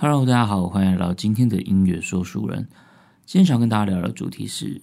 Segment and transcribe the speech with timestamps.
[0.00, 2.68] Hello，大家好，欢迎来到今天的音乐说书人。
[3.26, 4.80] 今天想跟大家聊的主题是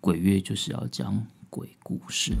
[0.00, 2.32] 鬼月，就是要讲鬼故事。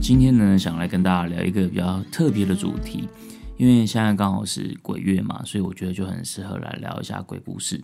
[0.00, 3.08] 今天呢，想来跟大家聊一个比较特别的主题，
[3.56, 7.80] 因为现在刚好是鬼月嘛，所以我觉得就很适合来聊一下鬼故事。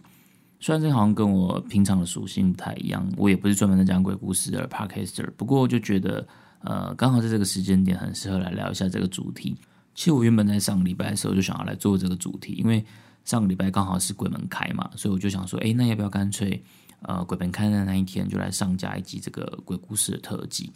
[0.62, 6.24] 虽然这好像跟我平常的属性不太一样，我也不是专门在讲鬼故事的 podcaster，不过就觉得，
[6.60, 9.56] 呃，刚好在这个时间点很适合来聊一下这个主题。
[9.92, 12.84] 其实我原本在上个礼拜的时候就想要来做这个主题，因为
[13.24, 16.62] 上个礼拜刚好是鬼门开嘛，所以我就想说，哎，那要不要干脆，
[17.00, 20.70] 呃，鬼门开的那一天就来上架一集这个鬼故事的特辑？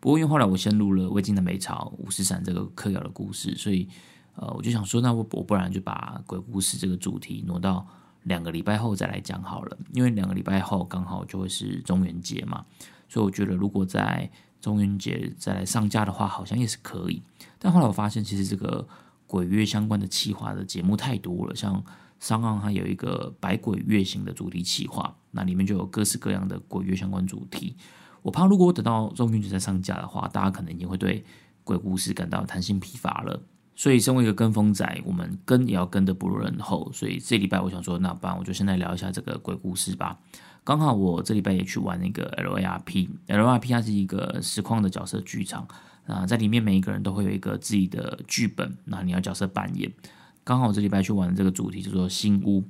[0.00, 3.88] 不过因为后来我先录了魏晋的美朝五十伞这个客谣的故事，所以，
[4.34, 7.86] 呃，我就想说，那我我不然就把鬼故事这个主题挪到。
[8.24, 12.64] 两个礼拜后再来讲好了，因为两个礼拜后刚好就会是中元节嘛，
[13.08, 17.22] 所以我觉得如果在中元节再来上架的话，好像也是可以。
[17.58, 18.86] 但后来我发现，其实这个
[19.26, 21.82] 鬼月相关的企划的节目太多了，像
[22.18, 27.74] 商岸它有一个百鬼月行的主题企划，那里面就有各式各样的鬼月相关主题。
[28.22, 31.24] 我怕如果我等到中元节再上架的话，大家可能已经会对
[31.64, 33.42] 鬼故事感到弹性疲乏了。
[33.74, 36.90] 所以，身为一个跟风仔，我们跟也要跟得不如人后。
[36.92, 40.18] 所以这礼拜我想说，那不然我就现在聊一下这个鬼故事吧。
[40.62, 45.66] 刚好我这礼拜也去玩那个 L A R P，L A R P 它是一个实况的角色剧场
[46.06, 49.90] 啊，在里面每一个人都会有一个自己的剧本，那你要角色扮演。
[50.44, 52.62] 刚好我这礼拜去玩的这个主题叫做新屋，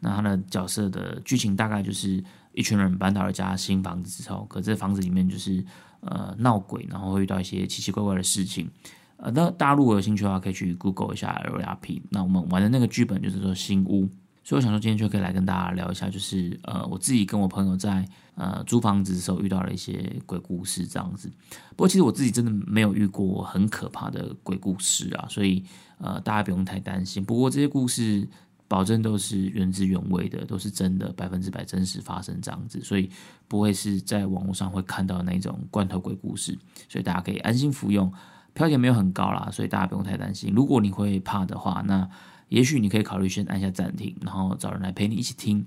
[0.00, 5.64] 那它的角色的剧情大概就是一群人搬到了家新房子之后，可这房子里面就是
[6.00, 8.70] 呃闹鬼，然后会遇到一些奇奇怪怪的事情。
[9.18, 12.00] 呃，那大家如果有兴趣的话，可以去 Google 一下 L R P。
[12.10, 14.08] 那我们玩的那个剧本就是说新屋，
[14.44, 21.28] 所以我想说今天就可以来跟大家聊一下，就是呃我自己跟我朋友在呃租房子的时候遇到了一些鬼故事这样子。
[21.70, 25.64] 不过其实我自己真的没有遇过很可怕的鬼故事啊，所以
[25.98, 27.24] 呃大家不用太担心。
[27.24, 28.28] 不过这些故事
[28.68, 33.10] 保证都是原汁原味的，都是真的，百分之百真实发生这样子，所以
[33.48, 36.56] 不会是在网络上会看到那种罐头鬼故事，
[36.88, 38.12] 所以大家可以安心服用。
[38.58, 40.52] 票钱没有很高啦，所以大家不用太担心。
[40.52, 42.08] 如果你会怕的话，那
[42.48, 45.64] 也许你可以考虑先按下暂停，然后找人来陪你一起听。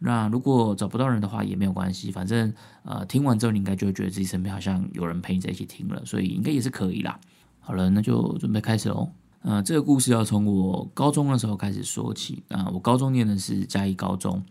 [0.00, 2.52] 那如果找不到人的话，也没有关系，反正
[2.82, 7.20] 呃听完之后你应该就会觉得自己身边好像有人陪你在一起听了，所以应该也是可以啦。
[7.60, 9.08] 好了，那就准备开始喽。
[9.42, 12.68] 呃，这个故事要从我高中的时候开始说起啊。
[12.74, 14.42] 我高中念的是嘉义高中，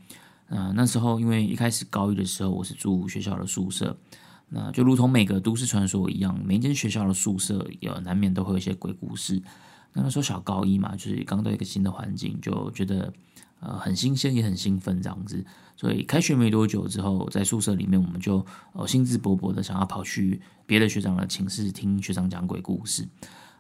[0.48, 3.98] 呃，那时候因为一开始高一的时候我是住学校的宿舍。
[4.56, 9.42] 那就如同每个都市传说一样，每间学校的宿舍也难免都会有一些鬼故事。
[9.94, 13.12] 那个时候小高一嘛，就是刚到一个新的环境，就觉得
[13.60, 15.44] 呃很新鲜，也很兴奋这样子。
[15.76, 23.08] 所以开学没多久之后，在宿舍里面，我们就呃兴致勃勃的想要跑去别的学长的寝室听学长讲鬼故事。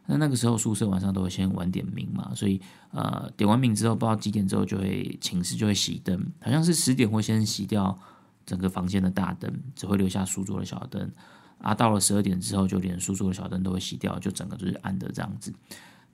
[0.06, 2.62] 那那个时候宿舍晚上都会先晚点名嘛，所以
[2.92, 7.98] 呃点完名之后，不知道几点之后就会寝室就会熄灯，好像是十点会先熄掉。
[8.46, 11.12] 整个房间的大灯只会留下书桌的小灯，
[11.60, 15.54] 啊，到了十二点之后，就连书桌的小灯都会熄掉，就整个就是暗的这样子。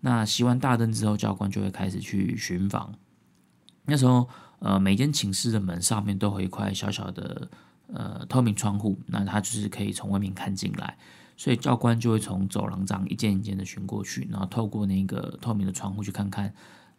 [0.01, 2.93] 那熄完大灯之后，教官就会开始去巡房。
[3.85, 4.29] 那时候，
[4.59, 7.49] 呃，每间寝室的门上面都会一块小小的
[7.91, 10.97] 呃透明窗户，那它就是可以从外面看进来，
[11.35, 16.53] 所以教官就会从走廊这样一间一间的巡过去，然后透过那个透明的窗户去看看。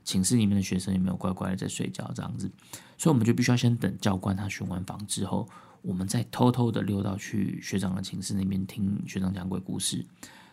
[0.05, 2.11] 寝室里面的学生有没有乖乖的在睡觉？
[2.15, 2.51] 这样子，
[2.99, 5.49] 所以我们就必须要先等教官他巡完房之后，
[5.83, 10.05] 我们再偷偷的溜到去学长的寝室那边听学长讲鬼故事。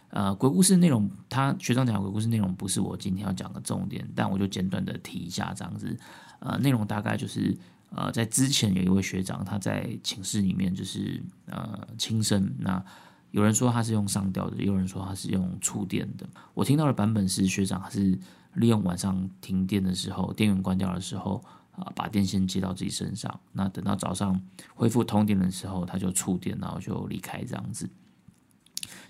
[0.10, 5.98] 呃，鬼故事内容，他学长讲鬼故事内容不是我今天要讲的重点，但我就简短的提一下这样子。
[6.40, 7.58] 呃，内容大概就是
[7.90, 12.84] 呃，在之前有一位学长他在寝室里面就是呃轻生，那
[13.32, 16.28] 有人说他是用上吊的，有人说他是用触电的。
[16.54, 18.20] 我听到的版本是学长他是。
[18.58, 23.40] 利用晚上停电的时候，电源关掉的时候，啊，把电线接到自己身上。
[23.54, 24.42] 那等到早上
[24.74, 27.88] 恢复通电的时候，他就触电，然后就离开这样子。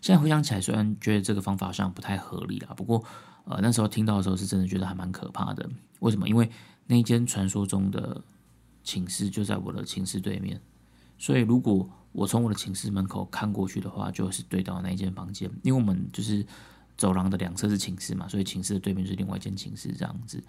[0.02, 3.02] 现在回想起来，虽然觉得这个方法好像不太合理啊，不过，
[3.46, 5.68] 呃，那时候听到的时候是真的觉得还蛮可怕的。
[6.00, 6.28] 为什么？
[6.28, 6.50] 因为
[6.86, 8.22] 那间传说中的
[8.84, 10.60] 寝室就在我的寝室对面，
[11.18, 16.46] 所以如果我从我的寝室门口看过去的话，就是对到那一间房间，因为我们就是。
[16.98, 20.44] 走廊的两侧是寝室嘛，所以寝室的对面是另外一间寝室这样子。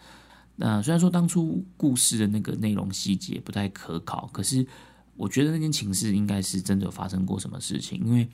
[0.56, 4.66] 那虽然说当初故事的那个内容细节不太可考，可是
[5.14, 8.28] 我觉得那间寝室应该是真的有发生过什么事情，因为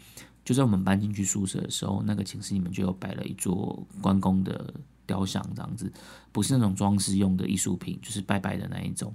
[0.45, 4.73] 就在我们搬进去宿舍的时候，那个寝室里面就有摆了一座关公的
[5.07, 5.93] 雕像这样子，
[6.33, 9.15] 不是那种装饰用的艺术品，就是拜拜的那一种。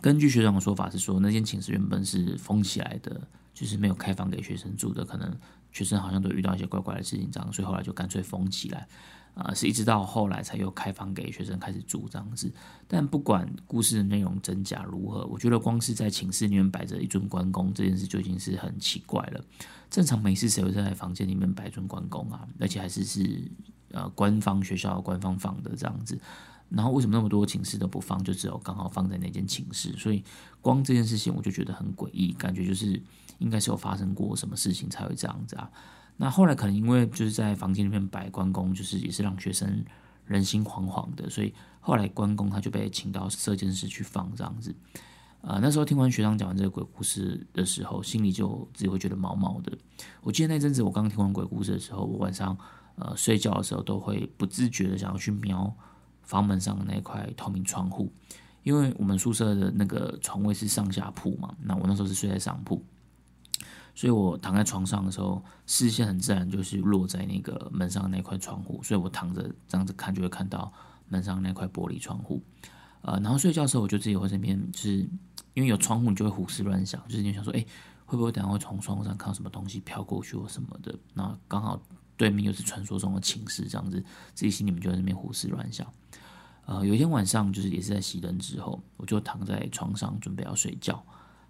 [0.00, 3.20] 根据学长的说法是说，那间寝室原本是封起来的，
[3.54, 5.34] 就是没有开放给学生住的，可能
[5.76, 8.88] 学生好像都遇到一些怪怪的事情，这样，所以后来就干脆封起来。
[9.34, 12.50] 啊，是一直到后来才又开放给学生开始住这样子。
[12.88, 19.44] 但不管故事的内容真假如何，我觉得光是在寝室里面摆着一尊关公这件事就已经是很奇怪了。
[19.90, 22.48] 正常没事谁会在房间里面摆尊关公啊？
[22.58, 23.42] 而且还是是
[23.90, 26.18] 呃官方学校官方放的这样子。
[26.68, 29.92] 然后为什么那么多寝室都不放，就只有刚好放在那间寝室？
[29.96, 30.22] 所以
[30.60, 33.00] 光这件事情我就觉得很诡异，感觉就是
[33.38, 35.70] 应该是有发生过什么事情才会这样子啊。
[36.16, 39.84] 那后来可能因为就是在房间里面摆关公，就是也是让学生
[40.24, 44.74] 人心惶惶的，所以后来关公他就被请到射箭室去放这样子。
[45.42, 49.70] 呃，那时候听完学长讲完这个鬼故事的时候，心里就自己会觉得毛毛的。
[50.22, 52.56] 我记得那阵子我刚听完鬼故事的时候，我晚上
[52.96, 55.72] 呃睡觉的时候都会不自觉的想要去瞄
[56.26, 58.12] 房门上的那块透明窗户，
[58.62, 62.84] 因为我们宿舍的那个床位是上下铺嘛，那我那时候是睡在上铺。
[63.94, 70.70] 所以我躺在床上的时候，视线很自然就是落在那个门上那块窗户，所以我躺着这样子看，就会看到
[71.08, 72.42] 门上那块玻璃窗户。
[73.00, 75.08] 呃，然后睡觉的时候，我就自己会这边，就是
[75.54, 77.64] 因为有窗户，你就会胡思乱想，就是你想说，哎，
[78.04, 80.94] 会不会等下会从窗户上看到什么东西飘过去或什么的？
[81.14, 81.80] 那刚好
[82.16, 84.02] 对面又是传说中的寝室，这样子，
[84.34, 85.86] 自己心里面就在那边胡思乱想。
[86.64, 91.04] 呃，有一天晚上，就是也是在熄灯之后，我就躺在床上准备要睡觉，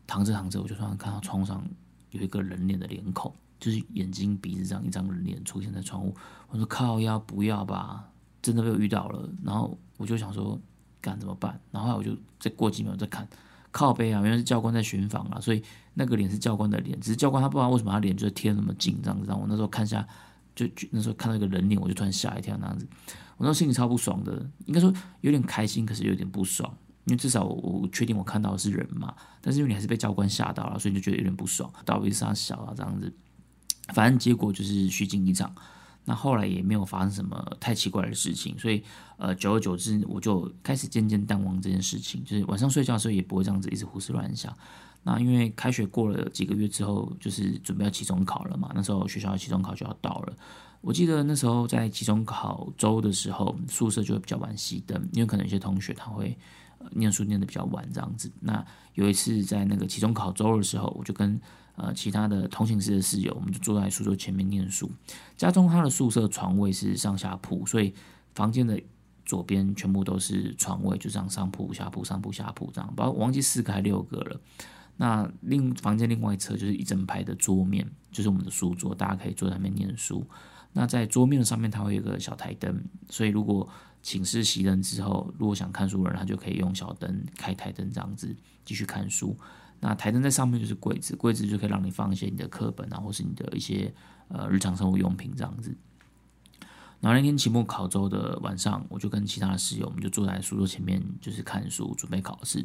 [0.06, 1.66] 躺着躺着，我就突然看到窗上。
[2.12, 6.14] 有一个人脸的脸孔，就是眼睛、鼻子这样一张人脸出现在窗户。
[6.48, 8.08] 我说：“靠，要不要吧？”
[8.40, 9.28] 真的被我遇到了。
[9.44, 10.58] 然后我就想说
[11.02, 13.28] ：“敢怎么办？”然后我就再过几秒再看，
[13.72, 15.38] 靠背啊，原来是教官在巡访啊。
[15.38, 15.62] 所以
[15.92, 19.26] 那个脸是教官的脸，只是教官他不知道为什么他脸就贴那么近这样子。
[19.26, 20.06] 然后我那时候看下，
[20.56, 22.84] 就那时候看到一个人脸，我就突然吓一跳那样子。
[23.36, 26.76] 我那时候心里超不爽的，应该说有点开心，可是有点不爽。
[27.04, 33.12] 因为至少我确定我看到的是人嘛，但是因为你还是被教官吓到了，所以就觉得有点不爽，到底是他小啊这样子，
[33.94, 35.54] 反正结果就是虚惊一场。
[36.08, 38.82] 那后来也没有发生什么太奇怪的事情，所以
[39.18, 44.56] 呃，久而久之我就开始渐渐淡忘这件事情，就是晚上睡觉的时候也不会这样子一直胡思乱想。
[45.06, 50.36] 那因为开学过了几个月之后，就是准备要期中考了嘛，那时候学校期中考就要到了。
[50.80, 56.36] 我记得那时候在期中考周的时候，宿舍就会比较晚熄灯，因为可能有些同学他会。
[56.92, 58.30] 念书念的比较晚，这样子。
[58.38, 58.64] 那
[58.94, 61.40] 有一次在那个期中考周的时候，我就跟
[61.74, 64.88] 呃其他的同寝室的室友，我们就坐在宿舍前面念书。
[65.36, 67.92] 家中他的宿舍床位是上下铺，所以
[68.34, 68.80] 房间的
[69.24, 72.92] 左边全部都是床位，就这样上铺下铺上铺下铺这样。
[72.94, 74.40] 包括忘记四个还六个了。
[74.96, 80.26] 那另房间另外一侧就是一整排的桌面，就是我们的书桌，大家可以坐在那边念书。
[80.72, 83.68] 那在桌面的上面，它会有个小台灯，所以如果
[84.02, 88.34] 寝室熄灯之后，如果想看书的人，他就可以用小灯开台灯这样子
[88.64, 89.36] 继续看书。
[89.80, 93.92] 那台灯在上面就是柜子，柜子就可以让你放一些你的课本啊，或是你的一些
[94.28, 95.76] 呃日常生活用品这样子。
[97.00, 102.64] 然后那天期末考周的晚上，我就跟其他的室友，我们就坐在书桌前面，就是看书准备考试。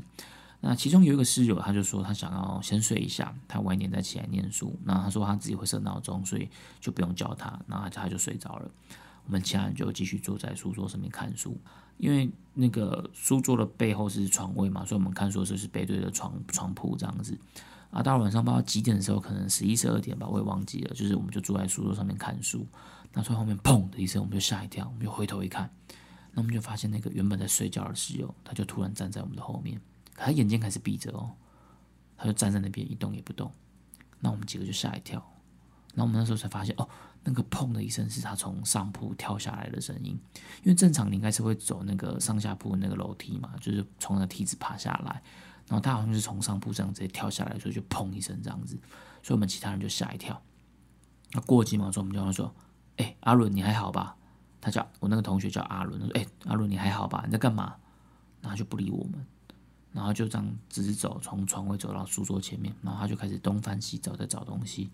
[0.64, 4.78] 那其中有一个室友，他就说他想要先睡一下，他晚一点再起来念书。
[4.84, 6.48] 那他说他自己会设闹钟，所以
[6.80, 8.72] 就不用叫他，那他就睡着了。
[9.26, 11.60] 我们其他人就继续坐在书桌上面看书，
[11.98, 17.38] 因为那个书桌的背后是床位嘛，所以我们看书的时候是背对着床床铺这样子。
[17.90, 20.94] 啊，到了晚上不知道几点的时候，可能十一十二点吧，我也忘记了。
[20.94, 22.66] 就是我们就坐在书桌上面看书，
[23.14, 25.70] 那从后面砰的一声，我们就吓一跳，我们就回头一看，
[26.32, 29.82] 那我们就发现那个原本在睡觉的室友，他就突然站在我们的后面，
[30.14, 31.32] 可他眼睛还是闭着哦，
[32.18, 33.52] 他就站在那边一动也不动。
[34.20, 35.20] 那我们几个就吓一跳，
[35.94, 36.88] 然后我们那时候才发现哦。
[37.24, 40.20] 那个砰的一声是他从上铺跳下来的声音，
[40.64, 45.22] 因为正常你应该是会走那个上下铺那个楼梯嘛，就是从那梯子爬下来，
[45.68, 48.76] 然后他好像是从上铺这样直接跳下来，所以就砰一声这样子，
[49.22, 50.42] 所以我们其他人就吓一跳。
[51.34, 52.52] 那过几秒钟，我们就要说
[52.98, 54.18] ：“哎，阿伦你还好吧？”
[54.60, 57.22] 他叫我那个同学叫阿伦，他说：“哎，阿伦你还好吧？
[57.28, 57.76] 你在干嘛？”
[58.42, 59.24] 然后就不理我们，
[59.94, 64.90] 然后就这样直走，从床位走到书桌前面，然后他就开始东翻西找，在找东西。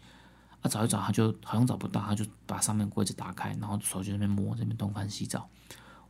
[0.61, 5.47] 啊，找一找，他就好像找不到，他就把上面柜子打开，然后手就在那边摸，这边东翻西找。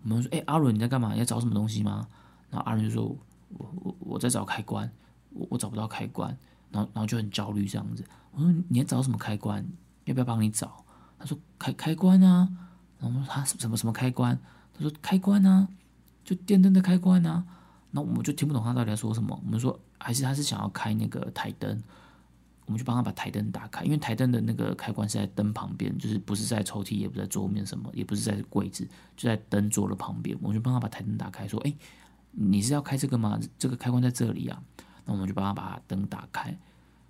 [0.01, 1.11] 我们说：“哎，阿伦，你在干嘛？
[1.11, 2.07] 你在找什么东西吗？”
[2.49, 3.03] 然后阿伦就说
[3.49, 4.89] ：“我我我在找开关，
[5.31, 6.29] 我我找不到开关。”
[6.71, 8.05] 然后然后就很焦虑这样子。
[8.31, 9.67] 我说：“你在找什么开关？
[10.05, 10.85] 要不要帮你找？”
[11.19, 12.47] 他说：“开开关啊。”
[12.99, 14.39] 然后我说：“他什么什么开关？”
[14.73, 15.67] 他说：“开关啊，
[16.23, 17.43] 就电灯的开关啊。”
[17.97, 19.41] 那我们就听不懂他到底在说什么。
[19.43, 21.81] 我们说：“还是他是想要开那个台灯。”
[22.67, 30.37] 我们就帮他把台灯打开，因为台灯的那个开关是在灯旁边，就是不是在抽屉，也不在桌面什么，也不是在柜子，就在灯桌的旁边。
[30.43, 31.73] 我们就帮他把台灯打开，说：“哎，
[32.29, 33.39] 你是要开这个吗？
[33.57, 34.61] 这个开关在这里啊。”
[35.05, 36.55] 那我们就帮他把灯打开。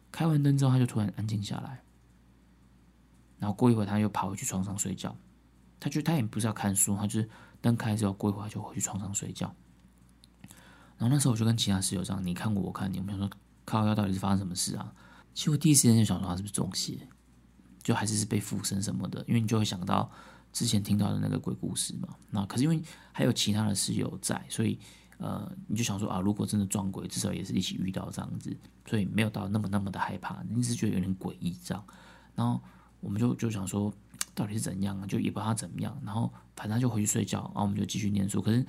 [0.10, 1.82] 开完灯之后，他就突然安静下来。
[3.40, 5.14] 然后过一会儿，他又跑回去床上睡觉。
[5.80, 7.30] 他就他也不是要看书，他就是
[7.60, 9.54] 灯开之后过一会儿就回去床上睡觉。
[10.98, 13.30] 然后那时候我就跟其他室友这样：“你看过，我看你。”我们想说
[13.66, 14.94] ：“靠，要到底是发生什么事啊？”
[15.34, 17.08] 其实我第一时间就想说他是不是中邪，
[17.84, 20.10] 就还是是被附身什么的，因为你就会想到
[20.52, 22.10] 之前听到的那个鬼故事嘛。
[22.32, 24.80] 那可是因为还有其他的室友在，所以
[25.20, 28.56] 呃，你就想说啊，如果真的撞鬼，至少也是一起遇到这样子，
[28.88, 31.84] 所以没有到那么那么的害怕，你是觉得有点诡异这样。
[32.34, 32.60] 然后
[33.00, 33.94] 我们就就想说，
[34.34, 35.06] 到底是怎样啊？
[35.06, 35.96] 就也不知道他怎么样。
[36.04, 38.42] 然后反正就回去睡觉，然后我们就继续念书。
[38.42, 38.66] 可是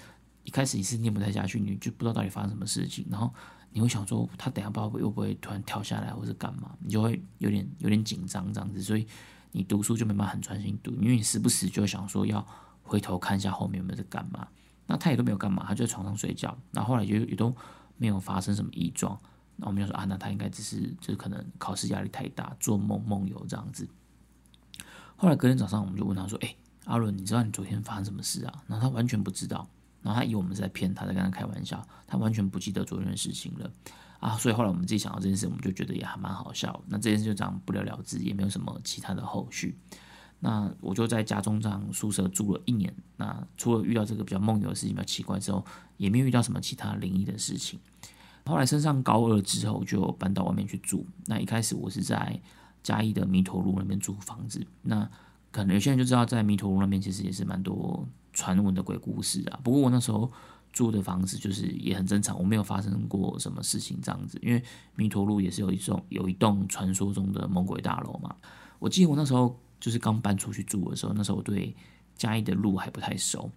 [0.48, 3.30] 一开始你是念不太下去，你就不知道到底发生什么事情，然后。
[3.70, 9.06] 你会想说，他等下不知道会不会突然跳下来，或是干嘛，你就会有点有点紧张这样子，所以
[9.52, 12.44] 你读书就没办法很专心读，因为你时不时就想说要
[12.82, 14.48] 回头看一下后面有没有在干嘛。
[14.86, 16.56] 那他也都没有干嘛，他就在床上睡觉。
[16.72, 17.54] 然后后来就也都
[17.98, 19.16] 没有发生什么异状。
[19.56, 23.86] 那我们就说啊，那他应该只是就是可能考试压力太大，做梦梦游这样子。
[25.14, 29.68] 后来隔天早上，我们就问他说：“哎，阿伦，你知道你昨天发生什么事啊？”然后他完全不知道。
[30.02, 33.70] 然后他以为我们是在骗他，在跟他开玩笑，他完全不记得昨天的事情了
[34.20, 34.36] 啊！
[34.36, 36.80] 所以后来我们自己想到这件事，我们就觉得也还蛮好笑。
[36.86, 39.76] 那这件事就这样不了了之，也没有什么其他的后续。
[40.40, 42.94] 那我就在家中这样宿舍住了一年。
[43.16, 45.64] 那除了遇到这个比较梦游的事情比较奇怪之后，
[45.96, 47.80] 也没有遇到什么其他灵异的事情。
[48.46, 51.04] 后来升上高二之后，就搬到外面去住。
[51.26, 52.40] 那一开始我是在
[52.82, 54.64] 嘉义的弥陀路那边租房子。
[54.82, 55.10] 那
[55.50, 58.06] 可能有些人就知道，在弥陀路那边其实也是蛮多。
[58.38, 60.30] 传闻的鬼故事啊，不过我那时候
[60.72, 64.38] 住的房子就是也很正常，我没有发生过什么事情这样子。
[64.40, 64.62] 因为
[64.94, 68.32] 弥陀路也是有一种有一栋传说中的猛鬼大楼嘛。
[68.78, 71.74] 我记得我那时候就是刚搬出去住的时候，那时候我对
[72.14, 73.50] 嘉义的路还不太熟。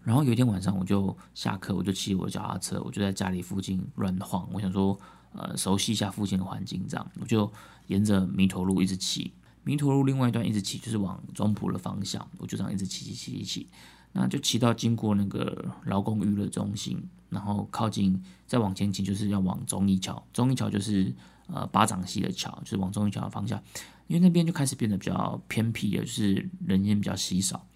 [0.00, 4.48] 然后有一天晚上，我就下课，我就骑我的脚踏车，我就在家里附近乱晃。
[4.50, 4.98] 我想说，
[5.32, 7.52] 呃，熟悉一下附近的环境，这样我就
[7.88, 9.34] 沿着弥陀路一直骑。
[9.64, 13.68] 弥陀路另外一段一直骑，就是往中埔的方向，我就这样一直骑骑骑骑骑，
[14.12, 21.12] 那就骑到经过那个劳工娱乐中心，然后靠近再往前骑，就是要往中义桥，中义桥就是
[21.46, 23.58] 呃巴掌溪的桥，就是往中义桥的方向，
[24.06, 27.66] 因为那边就开始变得比较偏僻了，就是人烟比较稀少，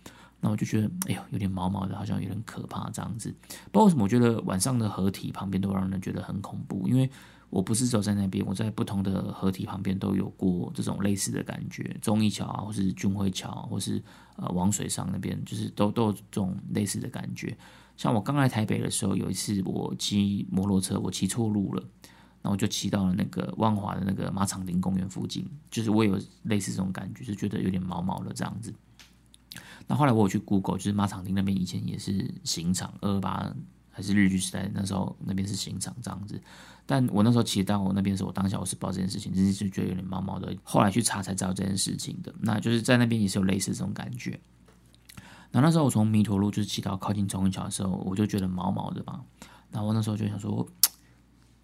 [0.41, 3.35] 那我就觉得哎呦有点毛毛的，好像有点可怕这样子，
[3.73, 7.11] 不知道为什么，我觉得晚上的河体旁边都让人觉得很恐怖，因为。
[7.51, 14.03] 我不是走在那边，我在不同的河体旁边都有过这种类似的感觉，中义桥啊，或是军辉桥，或是
[14.37, 17.57] 呃王水上那边，就是都都有这种类似的感觉。
[17.97, 21.83] 像我刚来台北的时候，有一次我骑摩托车，我骑错路了，
[22.43, 28.73] 然后我就骑到了那个万华的那个马场町公园附近，就是我有类似这种感觉，就觉得有点毛毛的这样子。
[29.87, 33.51] 那后来我有去 Google，就是马场町那边以前也是刑场，二二八
[33.91, 36.39] 还是日据时代，那时候那边是刑场这样子。
[36.91, 40.57] 但我那时候骑到我那边的时候，我当下我是不知道这件事情，真是觉得有点毛毛的。
[40.63, 44.41] 后来去查才知道这件事情的，那就是在那边也是有类似这种感觉。
[45.53, 49.23] 那那时候我从弥陀路就是骑到靠近中英桥的时候，我就觉得毛毛的嘛。
[49.71, 50.67] 那我那时候就想说，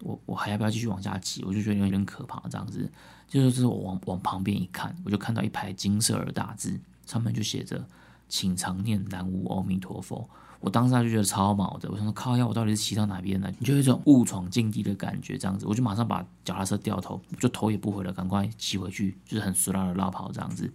[0.01, 1.43] 我我还要不要继续往下骑？
[1.43, 2.87] 我就觉得有点可怕这样子。
[3.27, 7.83] 就是就是我往往旁边一看，我就看到一排金色的大字，上面就写着
[8.29, 10.29] “请常念南无阿弥陀佛”。
[10.65, 13.47] 我当时就觉得超毛的，我想说靠呀，我到底是骑到哪边呢？
[13.59, 20.67] 你就有一种误闯禁地的感觉，这样子，我就马上把脚踏车掉头，就头也不回了，赶快骑回去，就是很熟辣的绕跑这样子。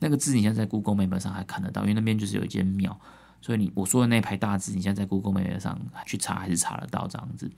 [0.00, 2.98] 那个字你现在在 Google Map 上还看得到，因为那边就是有一间庙，
[3.40, 7.48] 所以你我说的那排大字，你现在在 Google Map 上去查还是查得到这样子。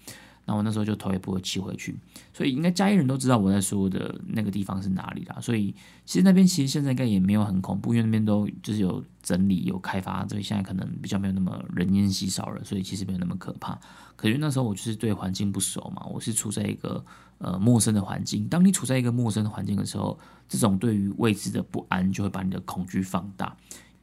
[0.47, 1.97] 那我那时候就头也不会骑回去，
[2.33, 5.39] 所以应该嘉义人都知道我在说的那个地方是哪里啦。
[5.41, 5.73] 所以
[6.05, 13.79] 其实那边其实现在应该也没有很恐怖，因为那边都就是有整理、有开发，所以现在可能比较没有那么人烟稀少了，所以其实没有那么可怕。
[14.17, 17.05] 可是那时候我就是对环境不熟嘛，我是处在一个
[17.39, 18.49] 呃陌生的环境。
[18.49, 20.19] 当你处在一个陌生的环境的时候，
[20.49, 23.57] 这种对于未知的不安就会把你的恐惧放大，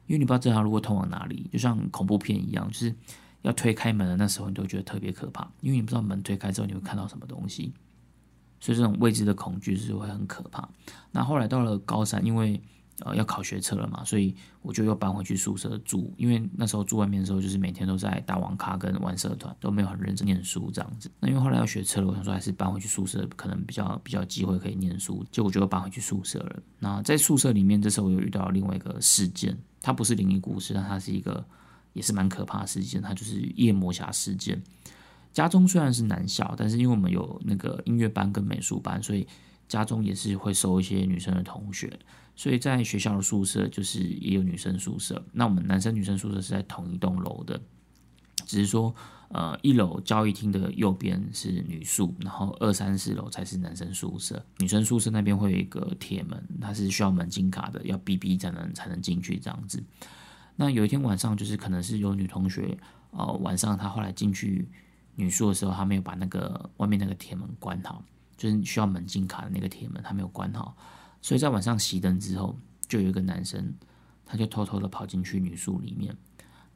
[0.06, 2.94] 因为你不知道这条路会通往哪里，就像恐怖片一样，就是。
[3.42, 7.72] 要推开门的那时候，你都觉得特别可怕，因为你不知道门推开之后你会看到什么东西，
[8.60, 10.68] 所以这种未知的恐惧是会很可怕。
[11.12, 12.60] 那后来到了高三，因为
[13.00, 16.12] 呃要考学车了嘛，所以我就又搬回去宿舍住。
[16.16, 21.08] 因为那时候住外面的时候，就是每天都在打网咖跟玩社团，都没有很认真念书这样子。
[21.20, 26.60] 那因为后来要学车了，我想说还是搬回去宿舍，可能比较比较机会可以念书，结果就搬回去宿舍了。
[26.80, 31.46] 那在宿舍里面，这时候我又遇到另外一个事件，它不是灵异故事，但它是一个。
[31.98, 34.62] 也是蛮可怕的事件，它就是夜魔侠事件。
[35.32, 39.26] 家中虽然是男校，但是因为我们有那个音乐班跟美术班，所以
[39.68, 41.92] 家中也是会收一些女生的同学。
[42.36, 45.22] 所以在学校的宿舍就是也有女生宿舍。
[45.32, 47.60] 那我们男生女生宿舍是在同一栋楼的。
[48.46, 48.94] 只是说
[49.28, 54.42] 呃一楼交易厅的右边是女宿，然后二三四楼才是男生宿舍。
[54.58, 59.82] 女生宿舍那边会有一个铁门，它是需要门禁卡的，要 B B 才能才能进去这样子。
[60.60, 62.76] 那有一天晚上，就是可能是有女同学，
[63.12, 64.68] 呃，晚上她后来进去
[65.14, 68.04] 女宿的时候，她没有把那个外面那个铁门关好，
[68.36, 70.76] 就是需要门禁卡的那个铁门，她没有关好，
[71.22, 73.72] 所以在晚上熄灯之后，就有一个男生。
[74.30, 76.14] 他就偷偷的跑进去女宿里面，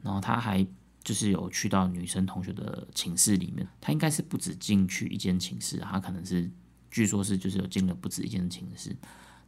[0.01, 0.65] 然后他还
[1.03, 3.67] 就是有去到女生同学的寝室里面。
[3.79, 6.49] 他应该是不止进去一间寝室，他可能是
[6.89, 8.97] 据说是就是有进了不止一间寝室。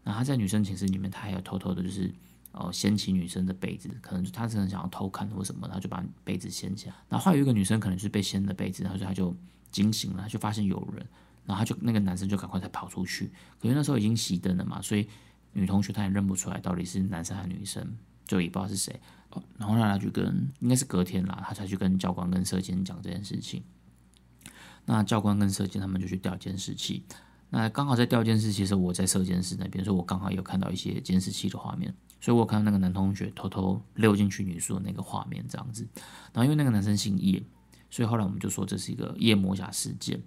[0.03, 2.13] 那他在女生寝室里面，他还有偷偷的，就是
[2.55, 6.95] 哦掀起女生的被子，可能他是很想要偷看或什么，他就把被子掀起来。
[7.07, 9.35] 然后还有一个女生可能是被掀的被子，然后他就
[9.71, 11.05] 惊醒了，就发现有人，
[11.45, 13.31] 然后他就那个男生就赶快才跑出去。
[13.61, 15.07] 可是那时候已经熄灯了嘛，所以。
[15.57, 17.95] 女同学她也认不出来到底是男生还是女生，
[18.27, 18.99] 就也不知道是谁。
[19.57, 23.63] 然后他就跟应该是隔天啦，他才去跟教官跟社监讲这件事情。
[24.83, 27.05] 那教官跟社监他们就去调监视器。
[27.57, 31.95] 那刚好在调监视器的时，我在设监视那边，所以我刚好有看到一些监视器的画面。
[32.19, 35.87] 所以我看到那个男同学偷偷溜进去女宿的那个画面这样子。
[36.33, 37.41] 然后因为那个男生姓叶，
[37.89, 40.21] 所以后来我们就说这是一个夜魔侠事件。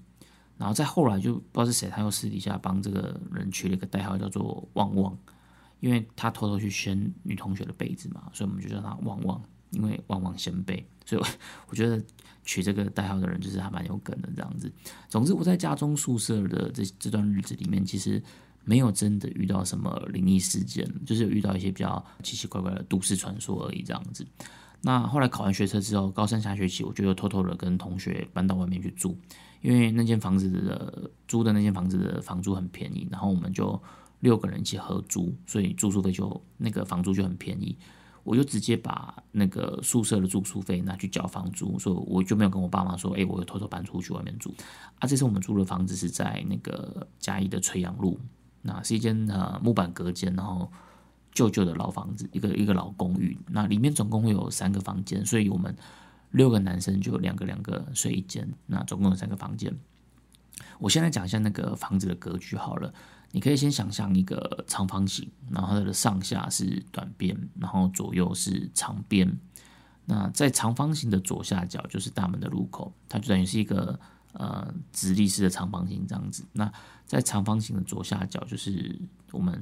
[0.56, 5.14] 然后再后来就不知道是谁，他又私底下帮这个人取了一个代号，叫做旺旺，
[5.80, 9.42] 因为他偷偷去掀女同学的被子嘛，所以我们就叫他旺旺，
[9.72, 10.82] 因为旺旺掀被。
[11.04, 11.22] 所以
[11.68, 12.02] 我 觉得
[12.48, 14.72] 取这个代号的人就是还蛮有梗的这样子。
[15.06, 18.22] 总之我在家中宿舍的这这段日子里面，其实
[18.64, 24.26] 没有真的遇到什么灵异事件，就是有遇到一些比较奇奇怪怪的都市传说而已这样子。
[24.80, 29.14] 那后来考完学车之后，高三下学期，我就又偷偷的跟同学搬到外面去住。
[29.60, 33.78] 因为那间房子的租的那间房子的房租很便宜，然后我们就
[34.20, 37.76] 六个人一起合租，所以住宿费就那个房租就很便宜。
[38.28, 44.54] 我就直接把那个宿舍的住宿费拿去交房租，所以我就没有跟我爸妈说，哎，我又偷偷搬出去外面住。
[44.98, 48.20] 啊，这次我们租的房子是在那个嘉义的垂杨路，
[48.60, 50.70] 那是一间呃木板隔间，然后
[51.32, 53.38] 旧旧的老房子，一个一个老公寓。
[53.48, 55.74] 那里面总共会有三个房间，所以我们。
[56.32, 59.74] 六个男生就两个两个睡一间，那总共有三个房间。
[60.78, 62.92] 我现在讲一下那个房子的格局好了，
[63.30, 69.38] 你可以先想象一个长方形，然后它的上下是短边，然后左右是长边。
[70.04, 73.98] 那在长方形的左下角就是大门的入口，它就等于是一个
[74.32, 76.44] 呃直立式的长方形这样子。
[76.52, 76.72] 那
[77.06, 78.98] 在长方形的左下角就是
[79.32, 79.60] 我们。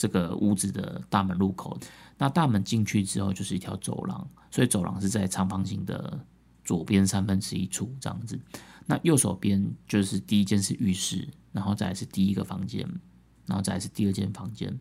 [0.00, 1.76] 这个屋子的大门入口，
[2.16, 6.24] 那大门进去之后就是一条走廊，所以走廊是在长方形的
[6.64, 8.38] 左边三分之一处这样子。
[8.88, 12.84] 那右手边就是第一间是浴室，然后再是第一个房间，
[13.46, 14.76] 然后再是第二间房间。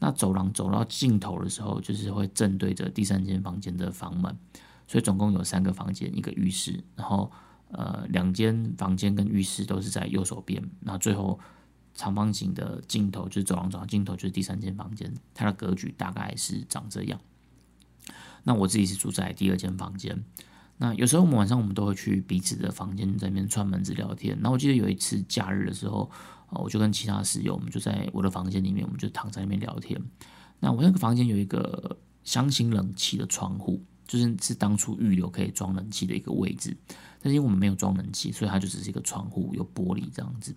[0.00, 4.36] 那走廊走到尽头的时候，就是会正对着第三间房间的房门，
[4.88, 7.30] 所以总共有三个房间，一个浴室，然后
[7.68, 11.38] 呃两间房间跟浴室都是在右手边，那最后。
[11.94, 17.20] 长方形的尽头就是走廊，走廊尽头就是第三间房间，它的格局大概是长这样。
[18.44, 20.24] 那我自己是住在第二间房间。
[20.82, 24.36] 那有时候我们晚上我们都会去彼此的房间在那边串门子聊天。
[24.40, 26.10] 那我记得有一次假日的时候，
[26.50, 29.96] 我就跟其他室友，我们就在我的房间里面，我们就躺在那边聊天。
[30.58, 36.76] 那我那个房间有一个箱型冷气的窗户，就是是当初预留可以装冷气的一个位置。
[37.20, 40.52] 但是因为我们没有装冷气，所以它就只是一个窗户，有玻璃这样子。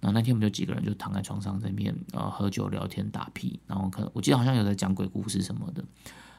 [0.00, 5.82] 然后那天我们就几个人就躺在床上在面呃喝酒聊天打屁，然后可我记得好像有在讲鬼故事什么的，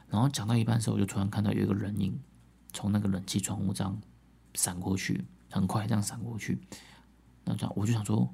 [0.08, 2.16] 然后讲到一半的时候，我就突然看到有一个人影
[2.74, 3.98] 从那个冷气窗户这样
[4.52, 6.58] 闪过去，很快这样闪过去，
[7.44, 8.28] 那这样我就想说，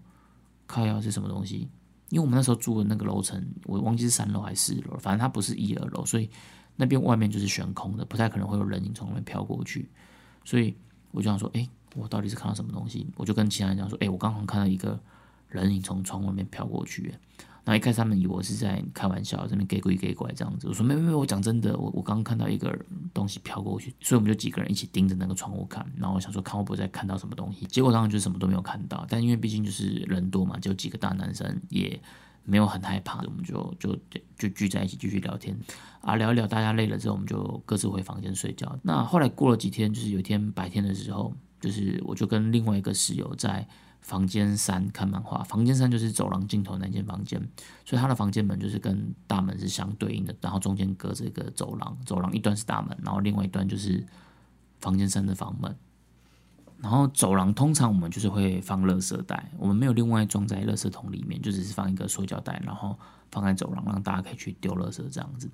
[0.66, 1.68] 靠，要是什么东西？
[2.09, 6.29] 因为我们那时候住的那个楼层，我忘记是三楼还是四楼，反正它不是一二楼，所以
[6.74, 9.88] 那边外面就是悬空的，不太可能会有人影从那边飘过去，
[10.44, 10.74] 所以
[11.12, 13.07] 我就想说，哎，我到底是看到什么东西？
[13.16, 14.98] 我就跟其他人讲说，哎，我刚好看到一个。
[15.50, 17.12] 人影从窗外面飘过去，
[17.62, 20.66] 然后一开始他们以为我是在开玩笑，这边给鬼给怪这样子。
[20.66, 22.74] 我说没没没，我讲真的，我我刚刚看到一个
[23.12, 27.66] 东西飘过去，所以我们就几个人一起盯着那个窗户看，然后我想说看会不会再看到什么东西。
[27.66, 32.00] 结果当然就什么都没有看到，但因为毕竟就是人多嘛，就几个大男生也
[32.44, 33.94] 没有很害怕，我们就就
[34.38, 35.54] 就聚在一起继续聊天
[36.00, 38.78] 啊，聊一聊，大家累了之后，我们就各自回房间睡觉。
[38.82, 43.68] 那后来过了几天，就是有一天白天的时候，就是我就跟另外一个室友在。
[44.00, 47.40] 房间三看漫画，房间三就是走廊尽头那间房间，
[47.84, 54.04] 所以他的房间门就是跟大门是相对应的，然后中间隔着一个走廊，走廊一端是大门，然后另外一端就是
[54.80, 55.74] 房间三的房门。
[56.82, 62.98] 然后走廊通常我们就是会放垃圾袋，我们没有另外装在垃圾桶里面，就只是放一个塑胶袋，然后
[63.30, 65.50] 放在走廊，让大家可以去丢垃圾这样子。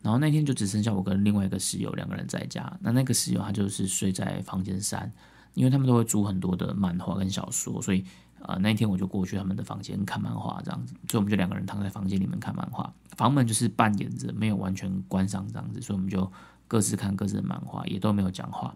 [0.00, 2.74] 然后那天就只剩下我跟另外一个室友两个人在家。
[2.80, 5.12] 那那个室友他就是睡在房间三，
[5.54, 8.04] 因为他们都会租很多的漫画跟小说，所以
[8.40, 10.94] 呃那一天我就过去他们的房间看漫画这样子。
[11.08, 16.30] 所以我们就两个人躺在房间里面看漫画，房门就是半掩着，没有完全关上这样子，所以我们就
[16.66, 18.74] 各自看各自的漫画，也都没有讲话。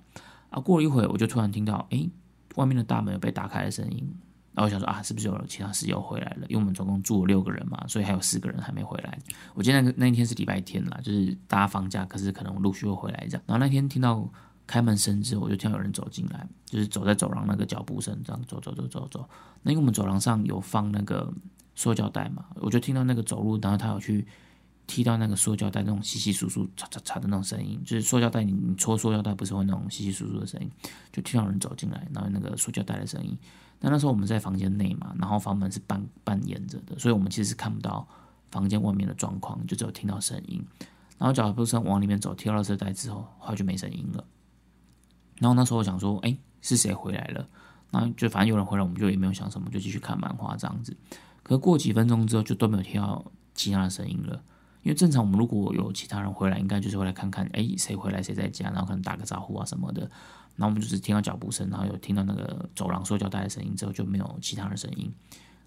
[0.50, 2.08] 啊，过了一会我就突然听到，哎，
[2.54, 4.08] 外面的大门有被打开的声音。
[4.52, 6.46] 然后我想说啊，是不是有其他室友回来了？
[6.48, 9.18] 因为我们总共住了六个人嘛，所以还有四个人还没回来。
[9.52, 13.42] 我记得那个那一天是礼拜天啦，就是大家放假，可是可能陆续会回来这样。
[13.44, 14.26] 然后那天听到
[14.66, 19.28] 开门声之后，我就听到有人走进来，就是走在走廊那个脚步声这样走走走走走。
[19.62, 21.32] 那因为我们走廊上有放那个
[21.74, 24.26] 塑胶袋嘛，我就听到那个走路，然后他有去
[24.86, 30.70] 踢到那个塑胶袋那种稀稀疏疏、嚓嚓嚓的那种声音，就是塑胶袋你你戳塑胶袋不是会那种稀稀疏疏的声音，
[31.12, 33.36] 就听到有人走进来，然后那个塑胶袋的声音。
[33.78, 38.08] 那那时候我们在房间内嘛，然后房门是半半掩着的，所以我们其实是看不到
[38.50, 40.64] 房间外面的状况，就只有听到声音。
[41.18, 44.24] 然后脚步声往里面走，踢到这袋之后，后来就没声音了。
[45.38, 47.46] 然后那时候我想说，哎，是谁回来了？
[47.90, 50.96] 那就反正有人回来，我们就也没有想什么，就继续看漫画这样子。
[51.42, 54.42] 可是过几分钟之后，就都没有听到其他的声音了。
[54.82, 60.02] 因为正常我们如果有其他人回来，应该就是会来看看，哎，谁回来，谁在家，然后可能打个招呼啊什么的。
[60.56, 65.12] 然后我们就是听到脚步声，然后有听到那个走廊塑胶袋的声音之后，就没有其他的声音。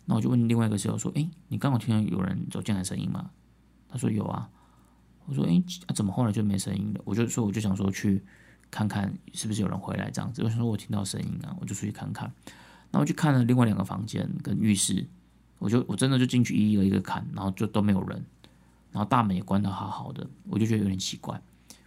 [0.05, 3.29] 那我就问另外一个室友说：“哎，你刚好听到有人走进来声音吗？”
[3.88, 4.49] 他说：“有啊。”
[5.27, 8.23] 我说：“哎，怎么后来就没声音了？”我就说：“我就想说去
[8.71, 12.32] 看看是不是有人回来这样子。”我想说我听到声音啊，我就出去看看。
[12.91, 15.05] 然后去看了另外两个房间跟浴室，
[15.58, 18.23] 我就我真的就进去一个一个看，然后就都没有人，
[18.91, 21.41] 然后大门也关得好好的，我就觉得有点奇怪，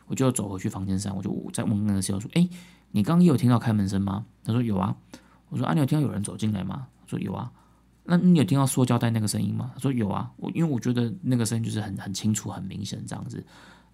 [0.06, 2.48] 我就走回去房间上，我就再问那个室友说：“哎。”
[2.94, 4.26] 你刚刚有听到开门声吗？
[4.44, 4.94] 他说有啊。
[5.48, 6.88] 我说啊，你有听到有人走进来吗？
[7.00, 7.50] 他说有啊。
[8.04, 9.70] 那你有听到塑胶袋那个声音吗？
[9.72, 10.30] 他说有啊。
[10.36, 13.42] 我因为我觉得那个声音就是很很清楚、很明显这样子，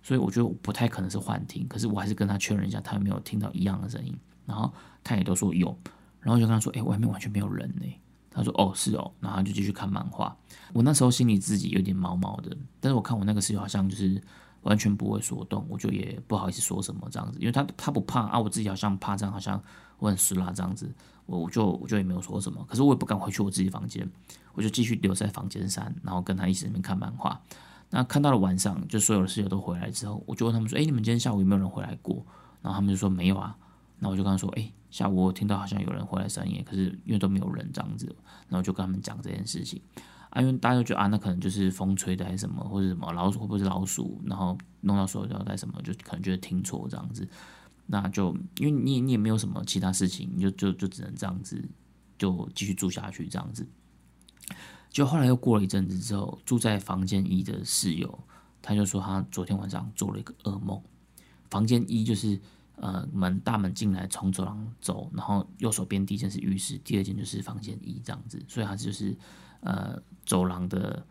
[0.02, 1.66] 所以我觉得我不太可能是幻听。
[1.68, 4.16] 可是我还是跟他确认一下，他有没有听到一样的声音。
[4.46, 4.72] 然后
[5.04, 5.76] 他也都说有。
[6.20, 7.86] 然后就跟他说，哎，外面完全没有人呢。
[8.30, 9.12] 他说哦，是哦。
[9.20, 10.36] 然后就继续看漫画。
[10.72, 14.22] 我那时候心里自己有点毛毛的，但是我看我那个室友好像就是。
[14.62, 19.62] 完全不会说动，我就也不好意思说什么这样子，因为他他不怕啊，我自己好像怕这样，好像
[19.98, 20.92] 我很失啦这样子，
[21.26, 24.06] 我我就我就也没有说什么，可是我也不敢回去我自己房间，
[24.54, 27.40] 我就继续留在房间三，然后跟他一起那边看漫画。
[27.90, 32.24] 那看到了晚上，就所有的室友都回来之后，我就问他们说：“哎，你们今天下午有没有人回来过？”
[32.60, 33.56] 然后他们就说：“没有啊。”
[33.98, 38.14] 那我就跟他说：“哎，下午我听到好像有人回来深夜，可是因为都没有人这样子。”
[38.48, 39.80] 然后就跟他们讲这件事情。
[40.30, 47.26] 啊，因为大家都觉得啊，那可能就是风吹的还是什么，或者什么老鼠会不会是老鼠，然后弄到手胶带什么，就可能觉得听错这样子。
[47.86, 51.66] 那就因为你你也没有什么其他事情，你就就就只能这样子，
[52.18, 53.66] 就继续住下去这样子。
[54.90, 58.18] 就后来又过了一阵子之后，住在房间一的室友，
[58.62, 60.80] 他就说他昨天晚上做了一个噩梦。
[61.50, 62.40] 房间一就是
[62.76, 69.16] 呃门大门进来，从走廊走，然后右手边第一间是浴室，第二间就是房间一这样子，所以他就是。
[69.60, 71.04] 呃，走廊的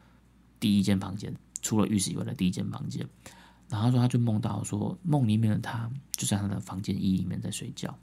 [0.57, 3.05] 第一间房间，除了浴室以外的第一间房间。
[3.67, 7.93] 然后他说，他就梦到说，梦里面的他就在他的房间一里面在睡觉。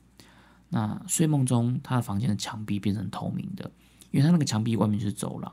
[0.68, 3.72] 那睡梦中，他的房间的墙壁变成透明的，
[4.14, 5.52] 因为他那个墙壁外面就是走廊。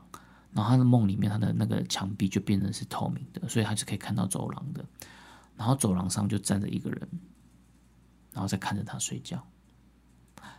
[0.52, 4.84] 然后他的梦里面，他的那个墙壁就变成是透明的，所以他是可以看到走廊的。
[5.56, 7.08] 然后走廊上就站着一个人，
[8.32, 9.42] 然后再看着他睡觉。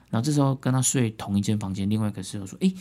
[0.10, 2.76] 然后这时候跟他睡同一间房间，另外一个室友说：“诶。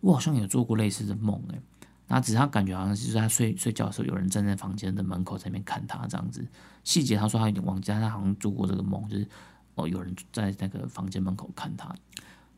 [0.00, 1.60] 我好像有做过类似的梦诶，
[2.06, 6.46] 那只是他感觉好像是他睡睡觉的时候，有人站在房间的门口在那边看他这样子。
[6.84, 9.26] 细节他说他有点忘记，他好像做过这个梦，就是
[9.74, 11.92] 哦有人在那个房间门口看他。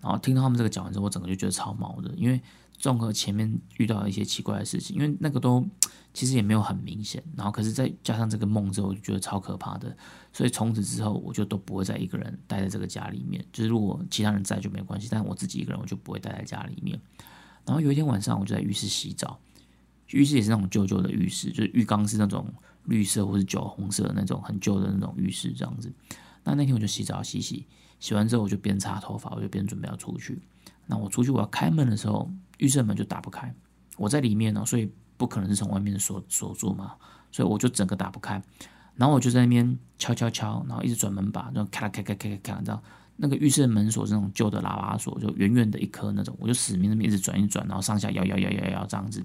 [0.01, 2.41] 然后听到他们这个讲完之后，我整个就觉得超毛的，因为
[2.79, 5.67] 综合前面遇到一些奇怪的事情，因为那个都
[6.15, 7.23] 其实也没有很明显。
[7.37, 9.97] 然后可是再加上这个梦之后，我就觉得超可怕的。
[10.33, 13.45] 所以从此之后，我就都不会再一个人待在这个家里面。
[13.53, 17.01] 就是如果其他人在就没关系，但我自己一个人，我就不会待在家里面。
[17.67, 19.41] 然后有一天晚上，我就在浴室洗澡，
[20.11, 22.47] 浴室也是那种旧旧的浴室，就是浴缸是那种
[22.85, 25.93] 绿色或是酒红色的那种很旧的那种浴室这样子。
[26.45, 27.67] 那那天我就洗澡洗洗，
[28.01, 30.41] 洗完之后我就边擦头发，我就边准备要出去。
[30.87, 33.55] 那我出去我要开门的时候，浴室门就打不开，
[33.97, 36.95] 我在里面呢，所以不可能是从外面锁锁住嘛，
[37.31, 38.43] 所以我就整个打不开。
[38.95, 42.83] 然后我就在那边敲敲敲，然后一直转门把，然后咔咔咔咔咔，你知道
[43.17, 49.25] 那个浴室门锁是那种旧的喇叭锁，就圆圆的一颗那种，我就死命那边一直转一转，然后上下摇摇摇摇摇这样子。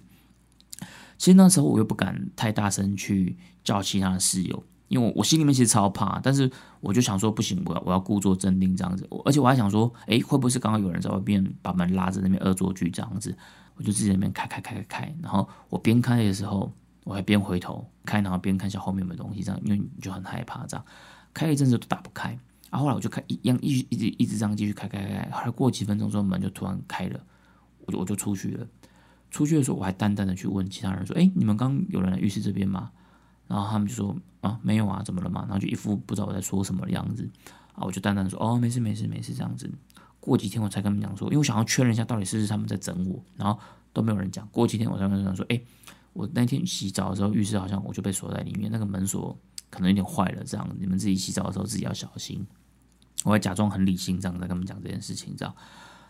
[1.18, 13.36] 其实那时候我又不敢太大声去叫其他的室友，因为我我心里面其实超怕，但是我就想说不行，我要我要故作镇定这样子，而且我还想说，哎，会不会是刚刚有人在外边把门拉着那边恶作剧这样子？
[13.76, 16.72] 我就自己那边开开开开开，然后我边开的时候。
[17.06, 20.86] 我还边回头开，然后边看一下后面有没有东西，这样因为你就很害怕这样。
[21.34, 27.20] 开一阵子都打不开，啊，后来我就开一样一一直一直这样继续开开开，后来过几分钟之后门就突然开了，
[27.86, 28.66] 我就我就出去了。
[29.30, 32.90] 出去的时候我还淡淡的去问其他人说：“哎，你们刚有人来浴室这边吗？”
[33.48, 37.30] 然后他们就说：“啊，没有啊，怎么了嘛？”然后就一副不知道我在说什么的样子。
[37.74, 39.70] 啊，我就淡淡说：“哦，没事没事没事。”这样子。
[40.20, 43.60] 过几天我才跟他们讲说，因为我想要确认一下到底是不是他们在整我，然后
[43.92, 44.48] 都没有人讲。
[44.52, 45.62] 过几天我才跟他们说：“哎，
[46.14, 49.38] 我那天洗澡的时候浴室好像我就被锁在里面，那个门锁。”
[49.74, 52.46] 可能有点坏了，这样你们自己洗澡的时候自己要小心。
[53.24, 55.56] 我会假装很理性，这样在跟他们讲这件事情，这样。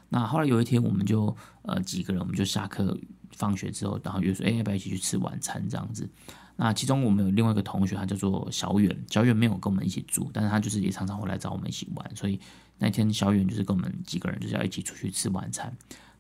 [0.10, 2.98] 那后来有一天，我们就呃几个人，我们就下课
[3.32, 6.10] 放学之后，然后约说，哎，要不要一起去吃晚餐这样子？
[6.56, 12.40] 那其中我们有另外一个同学，他叫做小远，小远没有跟我们一起住，但是他就是也常常会来找我们一起玩，所以
[12.78, 15.76] 那天小远就是跟我们几个人就是要一起出去吃晚餐。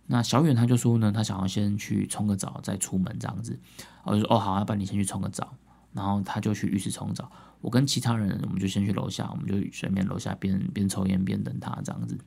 [0.07, 3.57] 那小远他就说呢，他想要先去冲个澡再出门这样子，
[4.03, 5.53] 我就说，哦，好，要不你先去冲个澡。
[5.93, 12.17] 然后他就去浴室冲澡，我跟其他人，我们就先去楼下，我们就顺便楼下边边抽烟边等他这样子。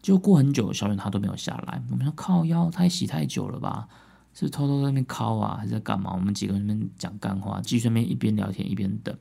[0.00, 1.82] 就过很久，小远他都没有下来。
[1.90, 3.86] 我们说靠腰，他洗太久了吧？
[4.32, 6.12] 是偷偷在那边敲啊，还是在干嘛？
[6.14, 9.14] 我们几个人那边讲干话，继续那边一边聊天一边等。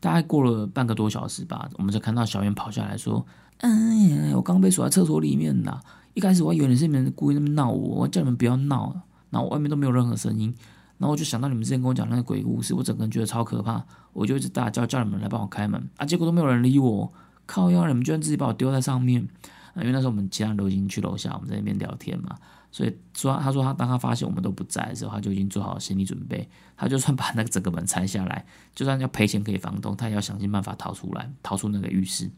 [0.00, 3.24] 大概过了半个多小时吧，我们就看到小远跑下来说
[3.58, 3.70] ：“哎
[4.08, 5.80] 呀，我刚被锁在厕所里面呐！
[6.14, 8.94] 一开始我还以为你是你们故意那么闹我，我叫你们不要闹，
[9.30, 10.54] 然后外面都没有任何声音。”
[10.96, 17.12] 然后我就想到你们之前跟我讲那个鬼故事，我整个人觉得超可怕，我就一直大叫叫你们来帮我开门啊，结果都没有人理我，
[17.46, 19.26] 靠腰你们居然自己把我丢在上面
[19.74, 19.82] 啊！
[19.82, 22.36] 因为那时候我们其他人都已经去楼下，我们在那边聊天嘛，
[22.74, 32.28] 所以说他说他当他发现我们都不在的时候，他就已经做好心理准备，他就算把那个整个门拆下来，就算要赔钱给房东，他也要想尽办法逃出来，逃出那个浴室。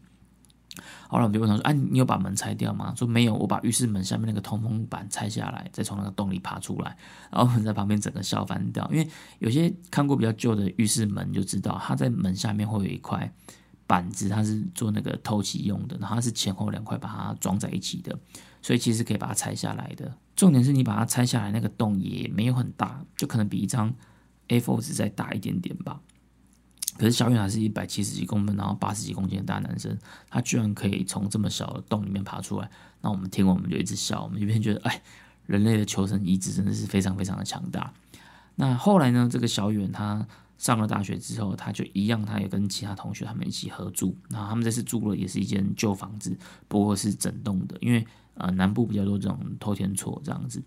[1.08, 6.94] 后来我们就问他说：“哎，你有把门拆掉吗？”说没有，我把浴室门下面那个通风板拆下来，再从那个洞里爬出来。
[7.30, 13.32] 然后我们在旁边整个笑翻掉，因为有些看过比较旧的浴室门就知道，它在门下面会有一块
[13.86, 18.18] 板子，它是做那个透气用的，然后它是前后两块把它装在一起的，
[18.60, 20.12] 所以其实可以把它拆下来的。
[20.36, 23.92] 重点是你把它拆下来，那个洞也没有很大，就可能比一张
[24.48, 26.00] A4 纸再大一点点吧。
[26.98, 29.98] 可是小远还是一百七十几公分，然后八十几公斤的大男生，
[30.30, 32.70] 他居然可以从这么小的洞里面爬出来。
[33.00, 35.02] 那我们听，我们就一直笑，我们一边觉得，哎，
[35.46, 37.92] 人类的求生意志真的是非常非常的强大。
[38.54, 40.26] 那后来呢，这个小远他
[40.58, 44.16] 上了大学之后，他就一样，他也跟其他同学他们一起合住。
[44.30, 46.36] 然后他们这次住了也是一间旧房子，
[46.68, 50.62] 不过是整栋的，因为呃南部比较多这种偷天厝这样子。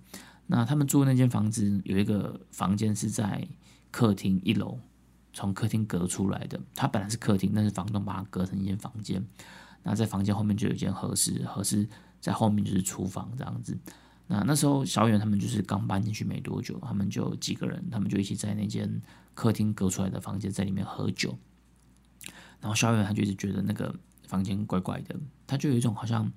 [0.48, 3.48] 那他们住的那间房子有一个房间是在
[3.92, 4.80] 客厅一楼。
[5.32, 9.24] 从客厅隔出来的，它本来是客厅，但是房东把它隔成一间房间。
[9.84, 11.88] 那在房间后面就有一间合适，合适
[12.20, 13.78] 在后面就是厨房这样子。
[14.30, 19.02] 那那时候小远他们就是刚搬进去没多久，他们就几个人，他们就一起在那间
[19.34, 21.38] 客厅隔出来的房间在里面喝酒。
[22.62, 23.94] 然后小远他就一直觉得那个
[24.28, 25.16] 房间怪怪的，
[25.46, 26.32] 他就有一种好像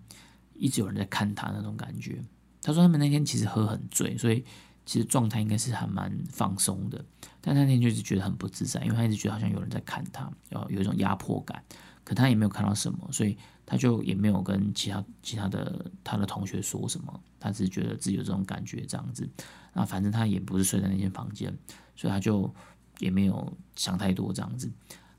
[0.55, 2.24] 一直有人在看他那种感觉。
[2.62, 4.44] 他说他们那天其实喝很醉，所以。
[4.85, 7.05] 其实状态应该是还蛮放松的，
[7.40, 11.62] 但那天就是觉得很不自在，因为他一直觉得好像有人在看他，然后有一种压迫感。
[12.02, 13.38] 可他也没有看到什么，所以
[13.72, 19.26] 他就也没有跟其他其他的他的同学说什么，他只是觉得自己有这种感觉这样子。
[19.72, 21.50] 那反正他也不是睡在那间房间，
[21.96, 22.54] 所以他就
[22.98, 24.70] 也没有想太多这样子。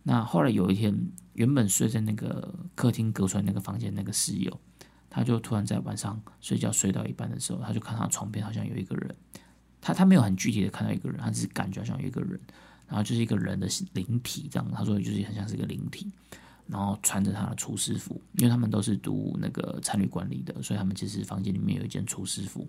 [0.03, 0.95] 那后来有一天，
[1.33, 4.59] 原本睡在那个客厅隔出来那个房间那个室友，
[5.09, 9.15] 他就突然在晚上睡觉睡到一半的时候，他就看他床边好像有一个人。
[9.81, 12.39] 他他没有很具体的看到一个人，他只是感觉好像有一个人，
[12.87, 14.71] 然后就是一个人的灵体这样。
[14.71, 16.11] 他说就是很像是一个灵体，
[16.73, 22.67] 然后穿着他的厨师服，因为他们都是读那个餐旅管理的，所以他们其实房间里面有一件厨师服。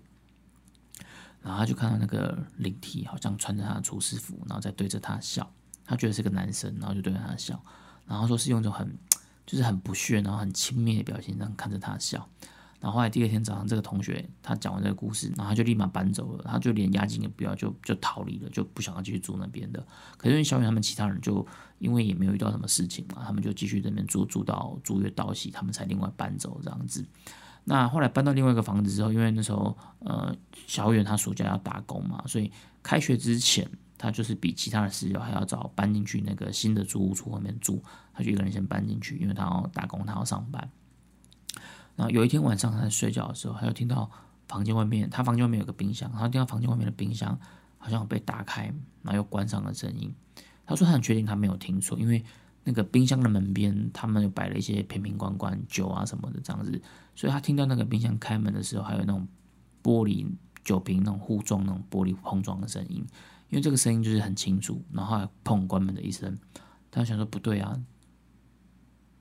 [1.41, 5.51] 然后他就看到那个领体好像穿着他的厨师服，然后在对着他笑。
[5.87, 7.59] 他觉得是个男生，然后就对着他笑，
[8.05, 8.95] 然后说是用一种很
[9.43, 12.29] 就是很不屑，然后很轻蔑的表情这样看着他笑。
[12.85, 19.83] 然后后来第二天早上，这个同学他讲完这个故事，然后他就立马搬走了，他就连押金也不要，就就逃离了，就不想要继续住那边的。
[20.17, 21.43] 可是因为小远他们其他人就
[21.79, 27.03] 因为也没有遇到什么事情嘛，他们就继续在那边住，住到租约到期，他们才另外搬走这样子。
[27.63, 30.31] 那后来搬到另外一个房子之后，因为那时候呃
[30.67, 32.51] 小远他暑假要打工嘛，所以
[32.83, 33.67] 开学之前
[33.97, 37.81] 他就是比其他的室友还要早搬进去那个新的租屋处外面住，
[38.13, 40.69] 他就一个人先搬进去，因为他要打工，他要上班。
[41.95, 44.09] 然后有一天晚上他在睡觉的时候，他就听到
[44.47, 47.39] 房间外面，他房间外面有个冰箱，然后听到房间外面的冰箱
[47.77, 48.63] 好像被打开，
[49.01, 50.13] 然后又关上的声音。
[50.65, 52.23] 他说他很确定他没有听错，因为
[52.63, 56.81] 那个冰箱的门边他们有摆了一些瓶瓶罐罐酒啊什么的这样子，
[57.15, 59.27] 所以他听到那个冰箱开门的时候，还有那种
[59.83, 60.27] 玻璃
[60.63, 63.05] 酒瓶那种互撞、那种玻璃碰撞的声音，
[63.49, 64.83] 因为这个声音就是很清楚。
[64.91, 66.35] 然后砰关门的一声，
[66.89, 67.79] 他想说不对啊，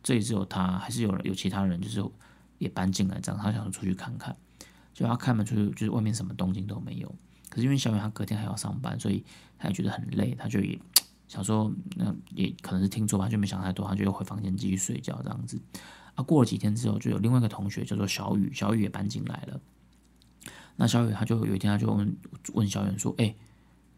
[0.02, 2.02] 这里只有他，还是有有其他人，就是
[2.58, 3.40] 也搬进来这样。
[3.40, 4.36] 他想出去看看，
[4.92, 7.14] 就他开门出去，就是外面什么动静都没有。
[7.48, 9.24] 可是因为小远他隔天还要上班，所以
[9.58, 10.78] 他也觉得很累，他就也
[11.28, 15.60] 想说，那也可能是听错吧，就没想太多，他就又回房间继续睡觉这样子。
[16.14, 19.60] 啊，过了几天之后，就有另外一个同学叫做小雨，小雨也搬进来了。
[20.76, 22.16] 那小雨他就有一天他就问
[22.52, 23.34] 问小远说：“哎，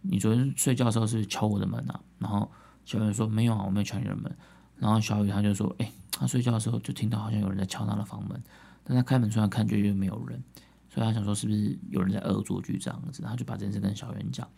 [0.02, 2.50] 你昨天睡觉的时候是敲我的门啊？”然后
[2.84, 4.34] 小远说：“没有啊，我没有敲你的门。”
[4.78, 8.42] 然后小雨他就说：“哎，他睡觉的时候就听到好像有人在敲他的房门，
[8.84, 10.42] 但他开门出来看就又没有人，
[10.88, 13.22] 所以他想说是不是有人在恶作剧这样子？
[13.22, 14.48] 他就把这件事跟小远讲。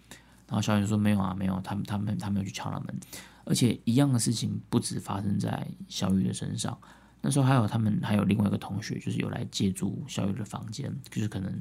[0.47, 3.01] 然后小远说：“没有啊，没有，他他们他没有去敲他门，
[3.45, 6.77] 而且一样的事情不止发生在小雨的身上。”
[7.21, 11.53] 那时候还有他们还有另外一个同学，就是有来借住小雨的房间，就是可能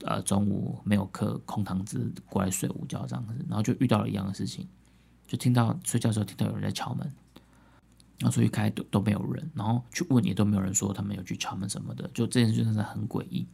[0.00, 4.66] 呃中午没有课，空堂子过来睡午觉这样子，然后就遇到了一样的事情，
[5.26, 7.12] 就听到睡觉的时候听到有人在敲门，
[8.18, 13.46] 然后出去开都都没有人，然后去问也都没有人说他们有去敲门什么的，就这件事真的很诡异。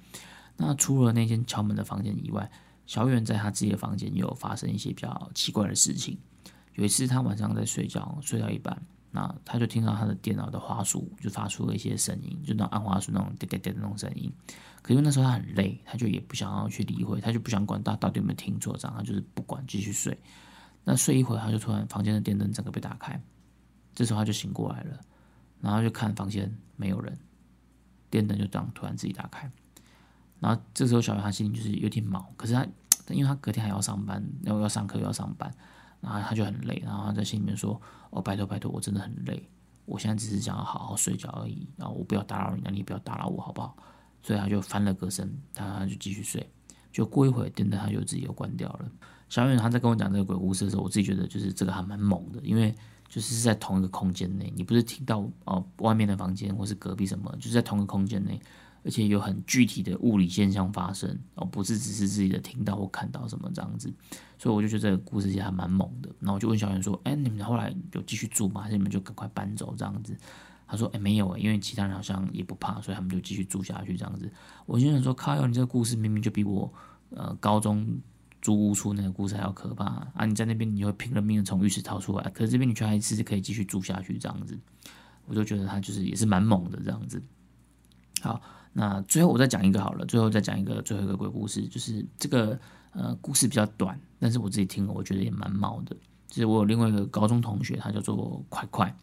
[0.57, 2.51] 那除了那间敲门的房间以外，
[2.87, 6.18] 小远在他自己的房间也有发生一些比较奇怪的事情。
[6.75, 8.81] 有一次他晚上在睡觉，睡到一半。
[9.12, 14.33] 那他就听到他的电脑的花束就发出了一些声音，就那按花束那种滴滴滴的那种声音。
[14.83, 20.16] 可是那时候他很累，他就也不想要去理会，他就不想管他到底有没有听错，这样他就是不管继续睡。
[20.85, 23.20] 那睡一会，他就突然房间的电灯整个被打开，
[23.94, 25.00] 这时候他就醒过来了，
[25.61, 27.18] 然后就看房间没有人，
[28.11, 29.50] 电灯就这样突然自己打开。
[30.38, 32.66] 然后这时候小白他心里就是有点毛，可是他
[33.09, 35.53] 因为他隔天还要上班，要要上课又要上班。
[36.03, 39.46] 然后他就很累，然后他在心里面说：“哦，拜托拜托，我真的很累，
[39.85, 43.76] 我现在只是想要好好睡觉而已，然后我不要打扰你，那你也不要打扰我，好不好？”
[44.24, 46.50] 所以他就翻了个身，他就继续睡。
[46.90, 48.90] 就过一会儿，电灯他就自己又关掉了。
[49.29, 52.74] 小远他在跟我讲这个鬼故事的时候，我自己觉得就是这个还蛮猛的，因为
[53.11, 58.40] 就是在同一个空间内，你不是听到哦外面的房间或是隔壁什么，就是在同一个空间内。
[58.83, 63.92] 而且有很具体的物理现象发生，哦，不是只是自己的听到或看到什么这样子，
[64.38, 66.09] 所以我就觉得这个故事其实还蛮猛的。
[66.18, 68.62] 然后我就问小袁说：“哎，你们后来有继续住吗？
[68.62, 70.16] 还是你们就赶快搬走这样子？”
[70.66, 74.33] 他说：“哎，没有，因为其他人好像也不怕，所以他们就继续住下去这样子。”
[74.64, 76.73] 我就想说：“靠，你这个故事明明就比我
[77.11, 77.87] 呃高中
[78.42, 80.24] 租屋处那个故事还要可怕啊！
[80.26, 84.59] 你在那边你会拼了命的从浴室逃出来，可是这边你却还是可以继续住下去这样子，
[85.26, 87.22] 我就觉得他就是也是蛮猛的这样子。
[88.22, 88.40] 好。”
[88.72, 92.57] 那最后我再讲一个好了，最后再讲一个最后一个鬼故事，就是这个
[92.92, 95.96] 呃故事比较短，但是我自己听了我觉得也蛮毛的。
[96.29, 98.96] 就是我有另外一个高中同学，他叫做快快。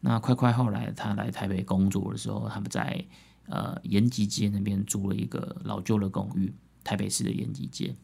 [0.00, 3.04] 那快快后来他来台北工作的时候，他们在
[3.46, 7.94] 呃延吉街那边租了一个老旧的公寓，台北市的延吉街。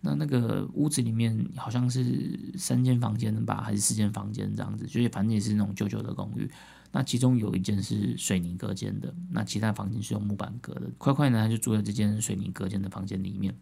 [0.00, 6.50] 那那个屋子里面好像是三间房间吧，还是四间房间这样子，就是反正也是那种旧旧的公寓。
[6.90, 10.90] 那其中有一间是水泥隔间的，那其他房间是用木板隔的。
[10.96, 13.54] 快快呢，他就住在这间水泥隔间的房间里面。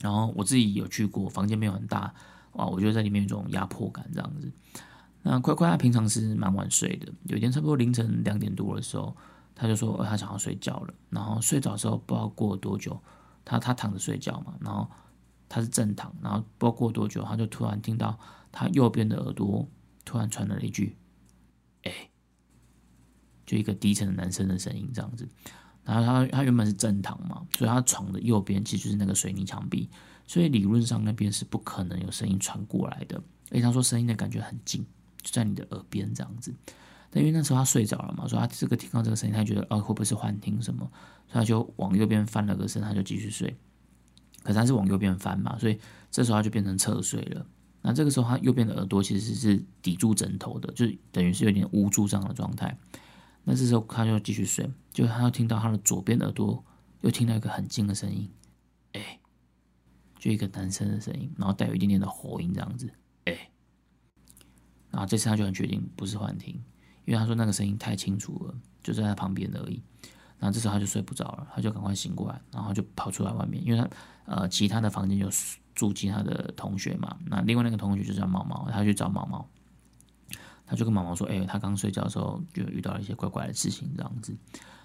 [0.00, 2.14] 然后我自己有去过，房间没有很大，
[2.52, 4.50] 哇，我觉得在里面有一种压迫感这样子。
[5.24, 9.14] 那快快他平常是蛮晚睡的，有一天差不多凌晨两点多的时候，
[9.54, 10.94] 他就说他想要睡觉了。
[11.10, 12.98] 然后睡着的时候不知道过了多久，
[13.44, 14.88] 他他躺着睡觉嘛，然后
[15.48, 18.18] 他是正躺，然后不知道过多久，他就突然听到
[18.52, 19.68] 他右边的耳朵
[20.04, 20.96] 突然传来了一句
[21.84, 21.92] ：“哎。”
[23.48, 25.26] 就一个低沉的男生的声音这样子，
[25.82, 29.88] 然后他他原本是正躺嘛，所以他床的右边其实就是那个水泥墙壁，
[30.26, 33.16] 所以理论上那边是不可能有声音传过来的。
[33.50, 34.84] 而且他说声音的感觉很近，
[35.22, 36.54] 就在你的耳边这样子。
[37.10, 40.80] 但因为那时候他睡着了嘛，所以他这个听到这个声音，他觉得哦会不会是幻听什么，
[41.26, 43.56] 所以他就往右边翻了个身，他就继续睡。
[44.42, 45.78] 可是他是往右边翻嘛，所以
[46.10, 47.46] 这时候他就变成侧睡了。
[47.82, 52.76] 那这个时候他右边的耳朵其实是抵住枕头的，就等于是有点捂住这样的状态。
[53.44, 56.62] 那这时候他就继续睡，就他又听到他的左边耳朵
[57.00, 58.28] 又听到一个很近的声音，
[58.92, 59.20] 哎，
[60.18, 62.92] 就一个男生的声音，然后带有一点点的喉音这样子，
[63.24, 63.50] 哎，
[64.90, 66.54] 然后这次他就很确定不是幻听，
[67.06, 69.82] 因为他说那个声音太清楚了，就在他旁边而已。
[70.38, 73.88] 那这时候他就睡不着了，他就赶快醒过来，然后就跑出来外面，因为他
[74.24, 75.28] 呃其他的房间就
[75.74, 79.46] 住其他的同学嘛，那另外那个同学就叫毛毛，他去找毛毛。
[80.70, 84.36] 他就跟毛毛说：“哎，他刚睡觉的时候就遇到了一些怪怪的事情，这样子。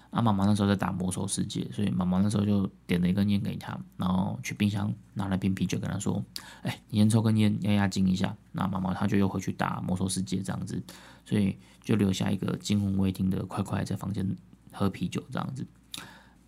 [0.08, 6.24] 啊，毛毛那时候在打魔兽世界，所以毛毛那时候就点了一根烟给他，然后去冰箱拿了瓶啤酒跟他说
[6.64, 10.82] ：‘哎，你先抽根烟压压惊一下。’那毛毛他就又回去打魔兽世界这样子，
[11.26, 14.26] 所以就留下一个惊魂未定的快快在房间
[14.74, 15.66] 喝啤酒这样子。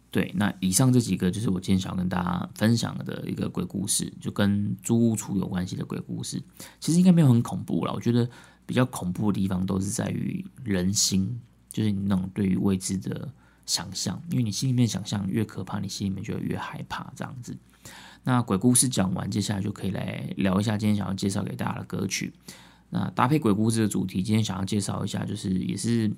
[0.09, 6.43] 对，那以上这几个就是我今天想要跟大家分享的一个鬼故事，就跟租屋处有关系的鬼故事。
[6.81, 8.27] 其实应该没有很恐怖了，我觉得
[8.65, 11.39] 比较恐怖的地方都是在于人心，
[11.71, 13.31] 就是你那种对于未知的
[13.67, 17.55] 想象，因为你心里面想象越可怕，你心里面就越害怕这样子。
[18.25, 22.33] 那鬼故事讲完，接下来就可以来聊一下今天想要介绍给大家的歌曲。
[22.89, 26.11] 那搭配鬼故事的主题，今天想要介绍一下，就是也是。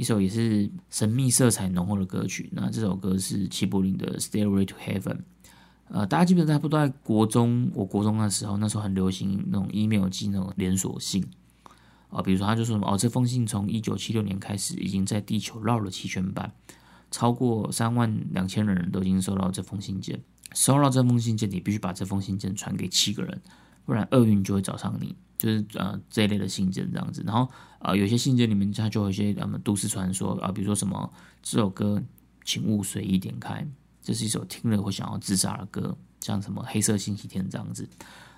[0.00, 2.48] 一首也是神秘色彩浓厚的歌曲。
[2.52, 5.02] 那这首歌是齐柏林的《Stairway to Heaven》。
[5.88, 11.22] 呃，大家基本上不都在国中，我国中的时候，那时候很流行那种 email 寄那种连锁信
[12.08, 12.22] 啊。
[12.22, 16.50] 比如说，他就说什么哦，这封信从一九七六年开始，已经在地球绕了七圈半，
[17.10, 20.18] 超过三万两千人都已经收到这封信件。
[20.54, 23.42] 收到这封信件，你必须把这封信件传给七个人，
[23.84, 25.16] 不然厄运就会找上你。
[25.38, 31.10] 就是呃这一类的信件这样子，然后呃有些信件里面它就有一些呃都市传说啊，比如说什么
[31.42, 32.02] 这首歌
[32.44, 33.66] 请勿随意点开，
[34.02, 37.88] 这是一首听了会想要自杀的歌，像什么黑色星期天这样子。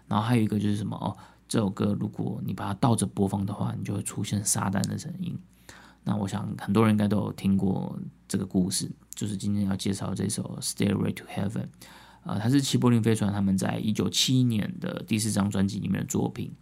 [0.07, 1.17] 然后还有一个就是什么哦，
[1.49, 5.37] 这首歌如果你把它倒着播放的话，你就会出现撒旦的声音。
[6.05, 11.51] 那我想很多人应该都有听过这个故事，就是今天要介绍这首《Stairway to Heaven》。
[12.25, 16.53] 呃，它是齐柏林飞船他们在一九七一年的第四张专辑里面的作品。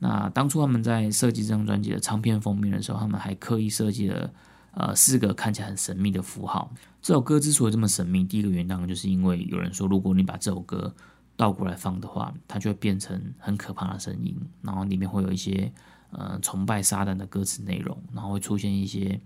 [0.00, 4.30] 那当初他们在设计这张专辑的唱片封面的时候，他们还刻意设计了
[4.72, 6.70] 呃四个看起来很神秘的符号。
[7.00, 10.92] 这首歌之所以这么神秘，第一个原因当然就是因为有人说，如果你把这首歌
[11.36, 15.72] 倒过来放的话，它就会变成很可怕的声音，然后里面会有一些
[16.10, 19.20] 呃崇拜撒旦的歌词内容，然后会出现一些。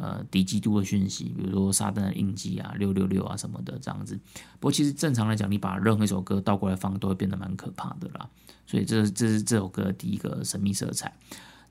[0.00, 4.16] 呃，敌基督的讯息，比如说撒旦的印记啊、六六六啊什么的这样子。
[4.60, 8.30] 不过其实正常来讲，你把任何一首歌倒过来放，都会变得蛮可怕的啦。
[8.64, 11.12] 所以这这是这首歌第一个神秘色彩。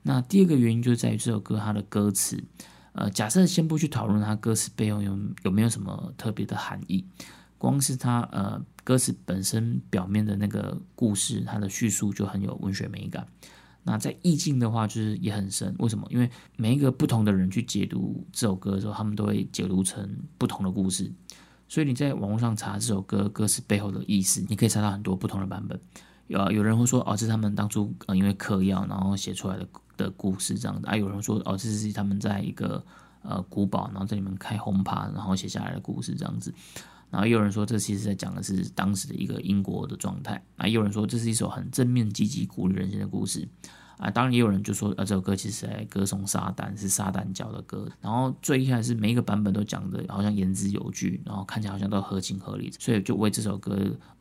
[0.02, 2.44] 那第二个原因就在于这首歌它的歌词。
[2.92, 7.04] 呃，假设先不去讨论它歌词背后有有没有什么特别的含义，
[7.56, 13.26] 光是它呃歌词本身表面的那个故事，它的叙述就很有文学美感。
[13.90, 15.74] 那在意境的话，就是也很深。
[15.78, 16.06] 为什么？
[16.10, 21.10] 因为每一个不同的人去解读这首歌的时候，他们都会解读成不同的故事。
[21.68, 25.80] 所以你在网络上查这首歌歌词背后的意思，你可以查到很多不同的版本。
[26.26, 29.66] 有有人会说，哦，这是他们当初呃因为嗑药然后写出来的
[29.96, 30.86] 的故事这样子。
[30.86, 32.84] 啊，有人说，哦，这是他们在一个
[33.22, 36.52] 呃古堡，然后在里面开轰趴，然后写下来的故事这样子。
[37.10, 40.44] 然后也有人说，这其实在讲的是当时的一个英国的状态。
[40.56, 43.48] 啊，也有人说，这是一首很正面、积极、鼓励人心的故事。
[43.98, 47.86] 啊，当然也有人就说，呃，这首歌其实在歌颂撒旦，是撒旦教的歌。
[48.00, 53.76] 然后最一开始每一个版本都讲的好像言之有据，然后看起来好像都合情合理，所以就为这首歌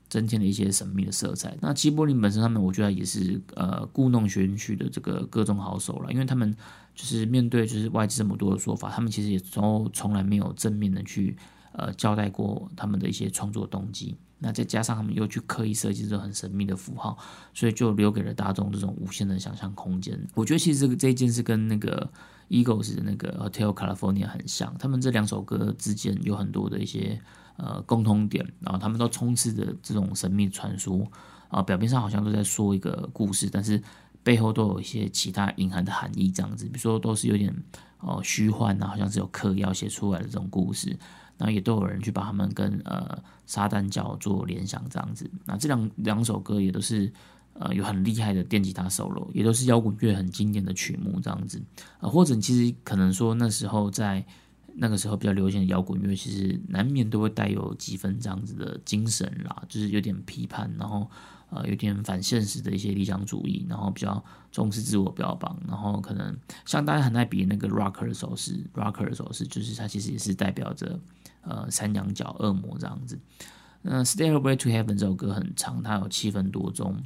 [0.09, 1.55] 增添了一些神秘的色彩。
[1.61, 6.55] 那齐柏林本身他们，我觉得也是呃故弄玄虚的这个歌中好手了，因为他们
[6.95, 11.37] 就是面对就是外界这么多的说法，他们其实也从从来没有正面的去。
[11.77, 17.15] 呃，交代过他们的一些创作动机，那再加上他们又去刻意设计这种很神秘的符号，
[17.53, 20.19] 所以就留给了大众这种无限的想象空间。
[20.33, 22.09] 我觉得其实这个这一件事跟那个
[22.49, 27.21] Eagles 的那个 Hotel California 很像，他们这两首歌之间有很多的一些
[27.57, 31.05] 呃共通点，然后他们都充斥着这种神秘传说
[31.49, 33.79] 啊，表面上好像都在说一个故事，但是
[34.23, 37.55] 背后都有一些其他隐含的含义，这样子，比如说都是有点
[37.99, 40.97] 哦虚幻啊，好像是有刻意要写出来的这种故事。
[41.37, 47.11] 然后也都有人去把他们跟呃撒旦教做联想这样子，那这两两首歌也都是
[47.53, 51.61] 呃有很厉害的电吉他 solo，也都是摇滚乐很经典的曲目这样子，
[51.99, 54.25] 呃或者其实可能说那时候在
[54.75, 61.09] 那个时候比较流行的摇滚乐，其实难免都会带有几分这样子的精神啦，就是有点批判，然后。
[61.49, 64.21] 呃，有点反现实的一些理想主义，然后比较
[64.51, 70.99] 重视自我标榜，然后可能像大家很爱比那个 rocker 的手势，rocker 的手势就是它其实也是代表着
[71.47, 73.19] 呃三羊角恶魔这样子。
[73.81, 77.03] 那 Stairway to Heaven 这首歌很长，它有七分多钟。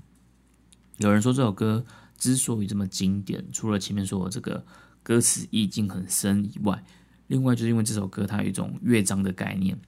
[0.98, 1.86] 有人说这首歌
[2.18, 4.66] 之所以这么经典，除了前面说的这个
[5.04, 6.84] 歌词意境很深以外，
[7.28, 9.80] 另外就是因为这首歌它有一种乐章的概念，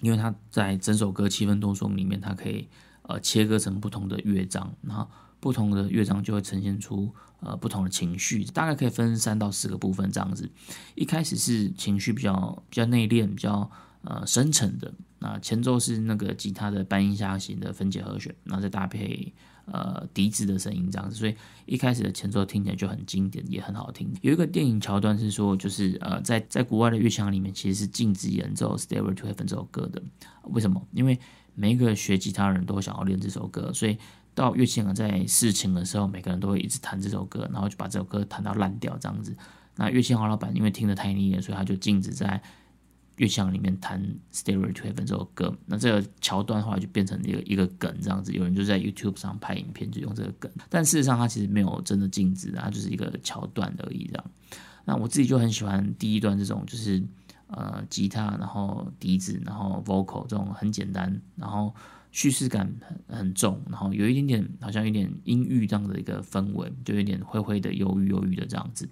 [0.00, 2.68] 因为它在整首歌七分多钟里面，它可以。
[3.06, 5.06] 呃，切割成不同的乐章，然后
[5.44, 10.48] 不同的乐章就会呈现出呃不同的情绪，大概可以分三到四个部分这样子。
[10.94, 13.70] 一开始是情绪比较比较内敛、比较
[14.04, 19.34] 呃深沉的，那前奏是那个吉他的半音下行的分解和弦，然后再搭配
[19.66, 21.34] 呃笛子的声音这样子，所以
[21.66, 24.10] 一开始的前奏听起来就很经典，也很好听。
[24.22, 30.02] 有一个电影桥段是说，就是呃在在国外的乐腔里面其实是禁止演奏《Stairway to Heaven》这首歌的，
[30.44, 30.82] 为什么？
[30.92, 31.20] 因为
[31.54, 33.98] 每一个学吉他人都想要练这首歌，所以
[34.34, 39.36] 到乐器行在试琴的时候，每个人都会一直弹这首歌，然后就把这首歌弹到烂掉这样子。
[39.76, 42.42] 那乐器行老板因为听得太腻了，所以他就禁止在
[43.16, 44.02] 乐器行里面弹
[44.36, 45.56] 《Stairway to Heaven》这首歌。
[45.66, 54.24] 那这个桥段的话就变成一个一个梗这样子，有人就在 YouTube 上拍影片就用这个梗，但事实上它其实没有真的禁止，它就是一个桥段而已这样。
[54.84, 57.02] 那我自己就很喜欢第一段这种，就是
[57.46, 61.72] 呃吉他，然后笛子，然后 vocal 这种很简单，然后。
[62.14, 62.72] 叙事感
[63.08, 68.88] 很很重，然后有一点点好像有点阴郁这样的一个氛围，就有点灰灰的、忧郁忧郁的这样子。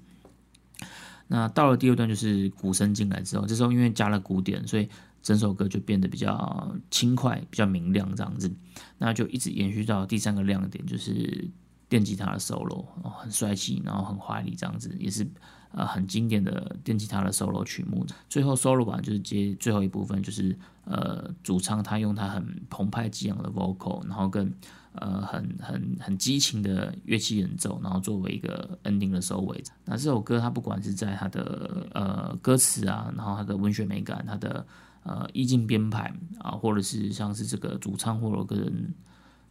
[1.28, 4.88] 那到了第二段，就是鼓声进来之后，这时候因为加了鼓点，所以
[5.22, 8.52] 整首歌就变得比较轻快、比较明亮这样子。
[8.98, 11.48] 那就一直延续到第三个亮点，就是
[11.88, 12.86] 电吉他的 solo，
[13.20, 15.24] 很帅气，然后很华丽这样子，也是。
[15.74, 20.54] 呃，很经典的电吉他的 solo 曲目，最后 solo 版就是接最后一部分，就是
[20.84, 24.52] 呃，主唱他用他很澎湃激昂的 vocal，然后跟
[24.92, 29.64] 呃很很很激情的乐器演奏，然后作为一个 ending 的收尾。
[29.86, 34.66] 那这首歌它不管是在它的呃歌词啊，然后它的文学美感，它的
[35.04, 38.94] 呃意境编排啊，或者是像是这个主唱或者个人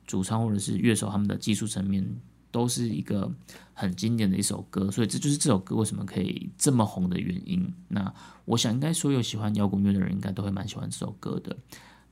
[0.05, 2.05] 主唱或者是乐手他们的技术层面。
[2.51, 3.31] 都是一个
[3.73, 7.73] 很经典的一首歌，所以这就是这首歌为什么可以这么红的原因。
[7.87, 8.13] 那
[8.45, 11.57] 我想，应该所有喜欢摇滚乐的人，应该都会蛮喜欢这首歌的。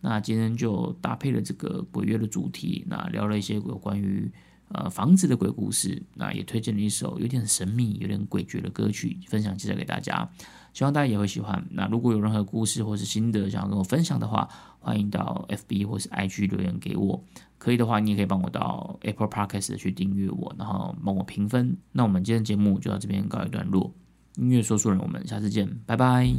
[0.01, 4.31] 那今天就搭配了这个鬼乐的主题，那聊了一些有关于
[4.69, 10.31] 呃房子的鬼故事，那也推荐了一首有点神秘、有点诡谲的歌曲，分享介绍给大家。
[10.79, 11.61] 希望大家也会喜欢。
[11.71, 14.47] 那如果有任何故事或是心得想要跟我分享的话，
[14.79, 17.21] 欢迎到 FB 或是 IG 留言给我。
[17.57, 21.75] 可以的话，你也可以帮我到 Apple Podcast 去订阅我，然后帮我评分。
[21.91, 23.93] 那我们今天节目就到这边告一段落。
[24.37, 26.33] 音乐说书人，我们下次见，拜拜。